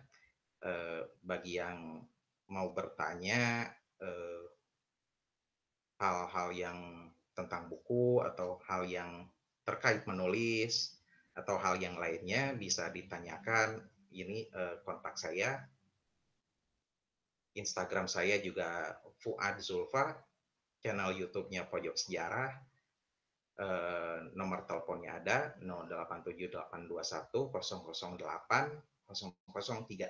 Uh, 0.61 1.09
bagi 1.25 1.57
yang 1.57 2.05
mau 2.53 2.69
bertanya 2.77 3.73
hal-hal 5.97 6.49
uh, 6.53 6.57
yang 6.57 7.09
tentang 7.33 7.73
buku 7.73 8.21
atau 8.21 8.61
hal 8.69 8.85
yang 8.85 9.25
terkait 9.65 10.07
menulis 10.09 11.01
atau 11.37 11.57
hal 11.57 11.79
yang 11.81 11.97
lainnya 11.97 12.53
bisa 12.57 12.91
ditanyakan. 12.91 13.81
Ini 14.11 14.51
uh, 14.51 14.83
kontak 14.83 15.15
saya. 15.15 15.63
Instagram 17.55 18.07
saya 18.07 18.39
juga 18.39 18.99
Fuad 19.23 19.59
Zulfa, 19.63 20.15
channel 20.83 21.15
YouTube-nya 21.19 21.67
Pojok 21.67 21.97
Sejarah. 21.99 22.51
Uh, 23.61 24.33
nomor 24.33 24.65
teleponnya 24.65 25.21
ada 25.21 25.53
087821 25.61 26.81
008 27.53 29.13
003. 29.13 30.09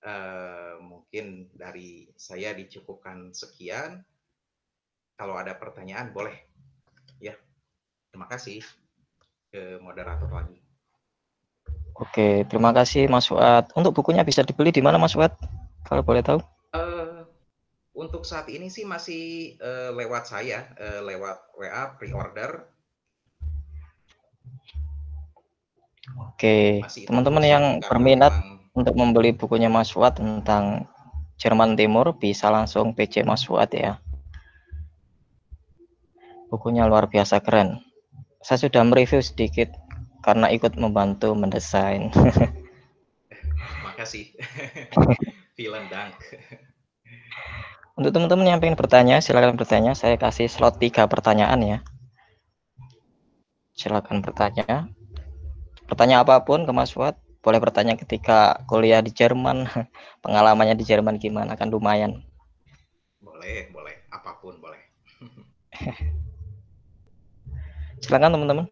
Uh, 0.00 0.80
mungkin 0.80 1.52
dari 1.52 2.08
saya 2.16 2.56
dicukupkan 2.56 3.36
sekian. 3.36 4.00
Kalau 5.14 5.36
ada 5.36 5.52
pertanyaan 5.60 6.10
boleh. 6.16 6.40
Ya. 7.20 7.36
Terima 8.20 8.36
kasih 8.36 8.60
ke 9.48 9.80
moderator 9.80 10.28
lagi. 10.28 10.60
Oke, 11.96 12.44
terima 12.52 12.68
kasih 12.68 13.08
Mas 13.08 13.24
Fuad. 13.24 13.72
Untuk 13.72 13.96
bukunya 13.96 14.20
bisa 14.20 14.44
dibeli 14.44 14.68
di 14.68 14.84
mana 14.84 15.00
Mas 15.00 15.16
Fuad? 15.16 15.32
Kalau 15.88 16.04
boleh 16.04 16.20
tahu? 16.20 16.36
Uh, 16.76 17.24
untuk 17.96 18.28
saat 18.28 18.44
ini 18.52 18.68
sih 18.68 18.84
masih 18.84 19.56
uh, 19.64 19.96
lewat 19.96 20.28
saya, 20.28 20.68
uh, 20.76 21.00
lewat 21.00 21.48
WA 21.56 21.96
pre-order. 21.96 22.68
Oke, 26.20 26.84
teman-teman 27.08 27.44
yang 27.48 27.64
berminat 27.88 28.36
memang... 28.36 28.68
untuk 28.76 28.94
membeli 29.00 29.32
bukunya 29.32 29.72
Mas 29.72 29.96
Fuad 29.96 30.20
tentang 30.20 30.84
Jerman 31.40 31.72
Timur 31.72 32.12
bisa 32.20 32.52
langsung 32.52 32.92
PC 32.92 33.24
Mas 33.24 33.48
Fuad 33.48 33.72
ya. 33.72 33.96
Bukunya 36.52 36.84
luar 36.84 37.08
biasa 37.08 37.40
keren 37.40 37.80
saya 38.40 38.58
sudah 38.66 38.82
mereview 38.88 39.20
sedikit 39.20 39.68
karena 40.24 40.48
ikut 40.48 40.76
membantu 40.80 41.36
mendesain. 41.36 42.08
Makasih. 43.86 44.32
Vielen 45.56 45.92
Dank. 45.92 46.16
Untuk 48.00 48.16
teman-teman 48.16 48.48
yang 48.48 48.60
ingin 48.64 48.80
bertanya, 48.80 49.20
silakan 49.20 49.60
bertanya. 49.60 49.92
Saya 49.92 50.16
kasih 50.16 50.48
slot 50.48 50.80
tiga 50.80 51.04
pertanyaan 51.04 51.60
ya. 51.60 51.78
Silakan 53.76 54.24
bertanya. 54.24 54.88
Pertanyaan 55.84 56.24
apa 56.24 56.40
pun 56.40 56.64
ke 56.64 56.72
Mas 56.72 56.96
Fuad. 56.96 57.20
Boleh 57.40 57.60
bertanya 57.60 57.96
ketika 57.96 58.64
kuliah 58.68 59.04
di 59.04 59.12
Jerman, 59.12 59.68
pengalamannya 60.24 60.76
di 60.76 60.84
Jerman 60.84 61.20
gimana? 61.20 61.60
Kan 61.60 61.68
lumayan. 61.68 62.24
Boleh, 63.20 63.68
boleh. 63.68 64.08
Apa 64.08 64.40
pun 64.40 64.56
boleh. 64.60 64.80
Silakan 68.00 68.32
teman-teman. 68.32 68.66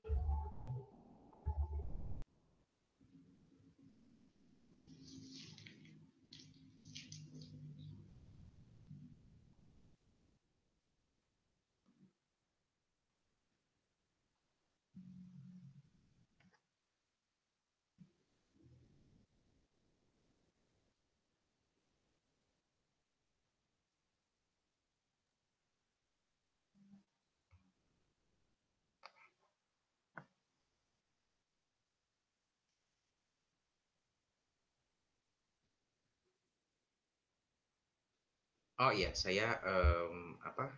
Oh 38.78 38.94
iya, 38.94 39.10
saya 39.10 39.58
um, 39.66 40.38
apa? 40.38 40.70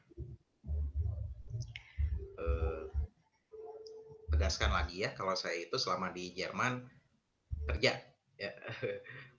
Uh, 2.41 2.89
tegaskan 4.33 4.73
lagi 4.73 5.05
ya, 5.05 5.13
kalau 5.13 5.37
saya 5.37 5.69
itu 5.69 5.77
selama 5.77 6.09
di 6.09 6.33
Jerman 6.33 6.81
kerja, 7.69 8.01
ya, 8.41 8.53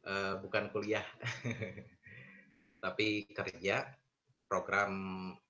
uh, 0.06 0.38
bukan 0.46 0.70
kuliah, 0.70 1.02
tapi 2.86 3.26
kerja 3.34 3.90
program 4.46 4.94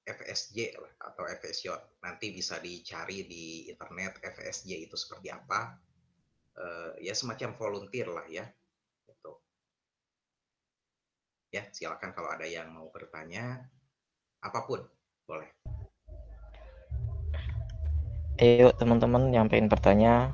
FSJ 0.08 0.80
atau 1.04 1.28
FSJ. 1.28 2.00
Nanti 2.00 2.32
bisa 2.32 2.64
dicari 2.64 3.28
di 3.28 3.68
internet 3.68 4.24
FSJ 4.24 4.88
itu 4.88 4.96
seperti 4.96 5.28
apa. 5.28 5.76
Uh, 6.56 6.96
ya 7.04 7.12
semacam 7.12 7.60
volunteer 7.60 8.08
lah 8.08 8.28
ya 8.28 8.44
Ya, 11.52 11.68
silakan 11.76 12.16
kalau 12.16 12.32
ada 12.32 12.48
yang 12.48 12.72
mau 12.72 12.88
bertanya, 12.96 13.68
apa 14.40 14.64
pun 14.64 14.88
boleh. 15.28 15.52
Ayo 18.40 18.72
teman-teman 18.80 19.36
yang 19.36 19.52
pengen 19.52 19.68
bertanya. 19.68 20.32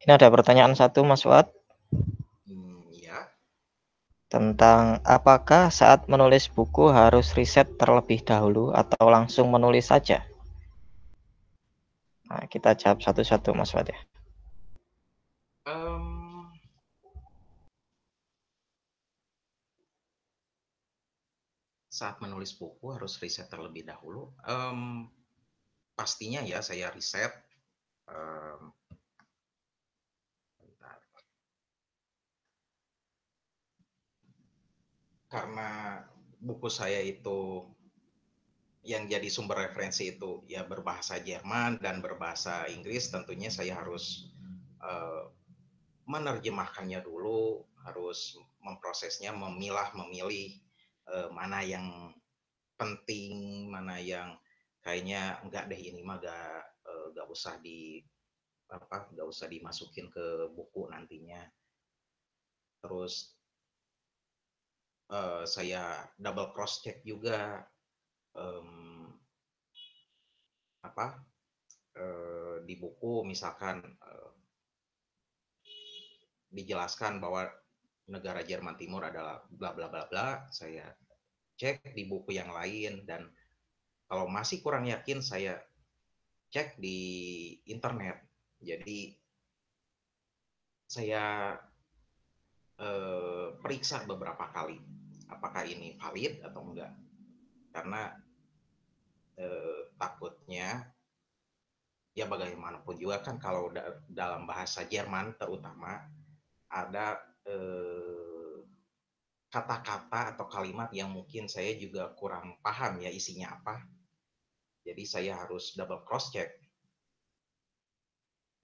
Ini 0.00 0.16
ada 0.16 0.32
pertanyaan 0.32 0.72
satu 0.72 1.04
Mas 1.04 1.28
Fuad. 1.28 1.52
Hmm, 2.48 2.88
ya. 2.88 3.28
Tentang 4.32 5.04
apakah 5.04 5.68
saat 5.68 6.08
menulis 6.08 6.48
buku 6.48 6.88
harus 6.88 7.36
riset 7.36 7.76
terlebih 7.76 8.24
dahulu 8.24 8.72
atau 8.72 9.12
langsung 9.12 9.52
menulis 9.52 9.92
saja? 9.92 10.24
Nah, 12.32 12.48
kita 12.48 12.72
jawab 12.80 13.04
satu-satu 13.04 13.52
Mas 13.52 13.76
Fuad 13.76 13.92
ya. 13.92 14.00
Um, 15.68 16.48
Saat 21.92 22.24
menulis 22.24 22.56
buku 22.56 22.96
harus 22.96 23.20
riset 23.20 23.52
terlebih 23.52 23.84
dahulu. 23.84 24.32
Um, 24.48 25.12
pastinya 25.92 26.40
ya 26.40 26.64
saya 26.64 26.88
riset. 26.88 27.36
Um, 28.08 28.72
Karena 35.30 36.02
buku 36.42 36.66
saya 36.66 36.98
itu 36.98 37.62
yang 38.82 39.06
jadi 39.06 39.28
sumber 39.28 39.70
referensi 39.70 40.16
itu 40.16 40.42
ya 40.48 40.64
berbahasa 40.64 41.20
Jerman 41.20 41.78
dan 41.78 42.02
berbahasa 42.02 42.66
Inggris, 42.66 43.12
tentunya 43.12 43.52
saya 43.52 43.78
harus 43.78 44.32
uh, 44.80 45.28
menerjemahkannya 46.08 47.04
dulu, 47.04 47.62
harus 47.86 48.34
memprosesnya, 48.64 49.30
memilah, 49.30 49.92
memilih 49.94 50.58
uh, 51.06 51.28
mana 51.30 51.62
yang 51.62 52.10
penting, 52.80 53.68
mana 53.68 54.00
yang 54.00 54.34
kayaknya 54.80 55.38
enggak 55.44 55.68
deh 55.68 55.76
ini 55.76 56.00
mah 56.00 56.16
gak, 56.18 56.60
uh, 56.88 57.06
gak 57.12 57.28
usah 57.28 57.60
di 57.60 58.00
apa, 58.72 59.12
gak 59.12 59.28
usah 59.28 59.46
dimasukin 59.46 60.08
ke 60.08 60.48
buku 60.56 60.88
nantinya. 60.88 61.44
Terus 62.80 63.36
uh, 65.10 65.42
saya 65.44 66.06
double 66.16 66.54
cross 66.54 66.80
check 66.80 67.02
juga 67.04 67.66
um, 68.34 69.10
apa 70.80 71.20
uh, 72.00 72.64
di 72.64 72.78
buku 72.80 73.26
misalkan 73.28 73.84
uh, 73.84 74.32
dijelaskan 76.50 77.20
bahwa 77.22 77.46
negara 78.10 78.42
Jerman 78.42 78.74
Timur 78.74 79.06
adalah 79.06 79.44
bla 79.46 79.70
bla 79.70 79.86
bla 79.86 80.08
bla 80.10 80.50
saya 80.50 80.88
cek 81.60 81.94
di 81.94 82.08
buku 82.08 82.34
yang 82.34 82.50
lain 82.50 83.06
dan 83.06 83.28
kalau 84.10 84.26
masih 84.26 84.58
kurang 84.58 84.90
yakin 84.90 85.22
saya 85.22 85.60
cek 86.50 86.80
di 86.82 86.98
internet. 87.70 88.18
Jadi 88.58 89.14
saya 90.90 91.54
eh, 92.82 93.46
periksa 93.62 94.02
beberapa 94.02 94.50
kali 94.50 94.82
apakah 95.30 95.62
ini 95.64 95.96
valid 95.96 96.42
atau 96.42 96.60
enggak. 96.66 96.92
Karena 97.70 98.10
eh, 99.38 99.80
takutnya 99.96 100.90
ya 102.10 102.26
bagaimanapun 102.26 102.98
juga 102.98 103.22
kan 103.22 103.38
kalau 103.38 103.70
da 103.70 104.02
dalam 104.10 104.44
bahasa 104.44 104.82
Jerman 104.84 105.38
terutama 105.38 106.02
ada 106.66 107.22
eh, 107.46 108.58
kata-kata 109.50 110.20
eh, 110.20 110.28
atau 110.34 110.46
kalimat 110.46 110.90
yang 110.94 111.10
mungkin 111.10 111.46
saya 111.50 111.74
juga 111.78 112.10
kurang 112.18 112.58
paham 112.62 113.02
ya 113.02 113.10
isinya 113.10 113.54
apa. 113.58 113.86
Jadi 114.82 115.04
saya 115.04 115.36
harus 115.44 115.76
double 115.76 116.02
cross 116.02 116.32
check 116.32 116.50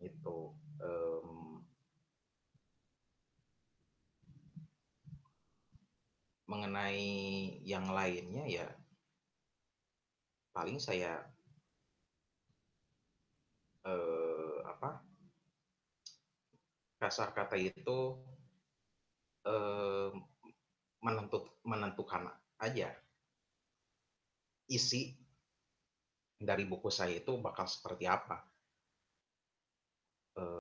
itu 0.01 0.53
um, 0.81 1.65
mengenai 6.47 7.59
yang 7.67 7.91
lainnya 7.91 8.47
ya 8.47 8.69
paling 10.55 10.79
saya 10.79 11.21
eh, 13.85 14.59
apa 14.65 15.03
kasar 16.97 17.35
kata 17.37 17.59
itu 17.61 17.99
eh, 19.45 20.11
menentuk, 21.05 21.61
menentukan 21.63 22.33
aja 22.59 22.91
isi 24.67 25.15
dari 26.37 26.65
buku 26.69 26.91
saya 26.93 27.17
itu 27.17 27.39
bakal 27.41 27.65
seperti 27.65 28.05
apa. 28.05 28.45
Eh, 30.37 30.61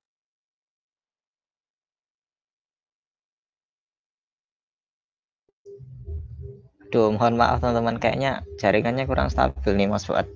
Duh, 6.86 7.10
mohon 7.10 7.34
maaf 7.34 7.58
teman-teman, 7.58 7.98
kayaknya 7.98 8.46
jaringannya 8.62 9.10
kurang 9.10 9.26
stabil 9.26 9.74
nih 9.74 9.90
Mas 9.90 10.06
Fuad. 10.06 10.30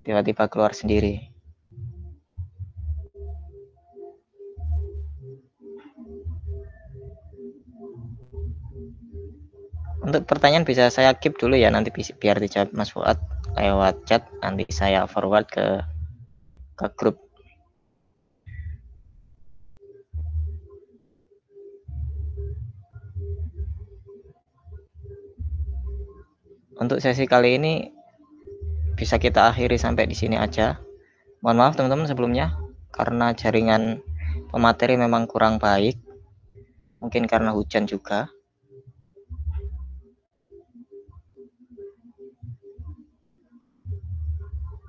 Tiba-tiba 0.00 0.48
keluar 0.48 0.72
sendiri. 0.72 1.28
Untuk 10.06 10.22
pertanyaan 10.22 10.62
bisa 10.62 10.86
saya 10.88 11.12
keep 11.18 11.34
dulu 11.34 11.58
ya, 11.58 11.68
nanti 11.68 11.90
biar 11.92 12.38
dijawab 12.38 12.70
Mas 12.72 12.94
Fuad 12.94 13.18
lewat 13.58 14.06
chat, 14.06 14.22
nanti 14.40 14.64
saya 14.70 15.04
forward 15.10 15.50
ke 15.50 15.82
ke 16.76 16.86
grup 16.94 17.25
untuk 26.76 27.00
sesi 27.00 27.24
kali 27.24 27.56
ini 27.56 27.88
bisa 28.96 29.16
kita 29.16 29.48
akhiri 29.52 29.80
sampai 29.80 30.08
di 30.08 30.16
sini 30.16 30.36
aja. 30.36 30.80
Mohon 31.40 31.56
maaf 31.60 31.74
teman-teman 31.76 32.08
sebelumnya 32.08 32.46
karena 32.92 33.32
jaringan 33.32 34.00
pemateri 34.52 34.96
memang 35.00 35.28
kurang 35.28 35.56
baik. 35.56 36.00
Mungkin 37.00 37.28
karena 37.28 37.52
hujan 37.52 37.84
juga. 37.84 38.28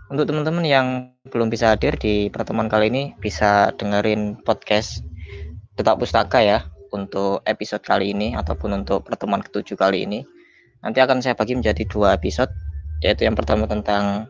Untuk 0.07 0.23
teman-teman 0.23 0.63
yang 0.63 0.87
belum 1.27 1.51
bisa 1.51 1.75
hadir 1.75 1.99
di 1.99 2.31
pertemuan 2.31 2.71
kali 2.71 2.87
ini 2.87 3.11
bisa 3.19 3.75
dengerin 3.75 4.39
podcast 4.39 5.03
Tetap 5.75 5.99
Pustaka 5.99 6.39
ya 6.39 6.63
untuk 6.95 7.43
episode 7.43 7.83
kali 7.83 8.15
ini 8.15 8.31
ataupun 8.31 8.71
untuk 8.83 9.03
pertemuan 9.03 9.43
ketujuh 9.43 9.75
kali 9.75 10.07
ini 10.07 10.23
Nanti 10.81 10.99
akan 11.01 11.23
saya 11.23 11.33
bagi 11.33 11.57
menjadi 11.57 11.83
dua 11.89 12.17
episode, 12.17 12.51
yaitu 13.01 13.25
yang 13.25 13.33
pertama 13.33 13.65
tentang 13.65 14.29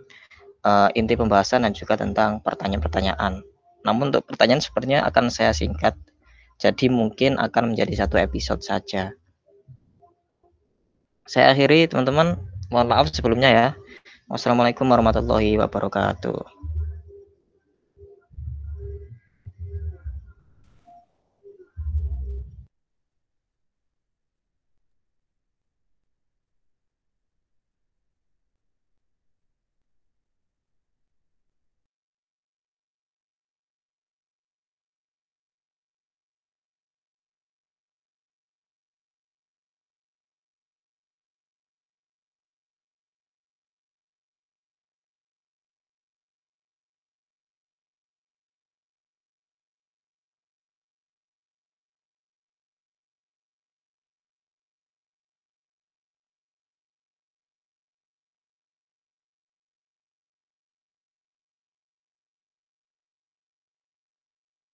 uh, 0.63 0.89
inti 0.95 1.15
pembahasan 1.15 1.67
dan 1.67 1.75
juga 1.75 1.99
tentang 1.99 2.39
pertanyaan-pertanyaan. 2.43 3.43
Namun 3.83 4.11
untuk 4.11 4.27
pertanyaan 4.27 4.63
sepertinya 4.63 5.03
akan 5.07 5.31
saya 5.31 5.51
singkat, 5.55 5.95
jadi 6.59 6.89
mungkin 6.91 7.37
akan 7.37 7.75
menjadi 7.75 8.07
satu 8.07 8.17
episode 8.19 8.63
saja. 8.63 9.15
Saya 11.27 11.51
akhiri 11.51 11.91
teman-teman, 11.91 12.39
mohon 12.71 12.87
maaf 12.87 13.11
sebelumnya 13.11 13.51
ya. 13.51 13.67
Wassalamualaikum 14.31 14.87
warahmatullahi 14.87 15.59
wabarakatuh. 15.59 16.39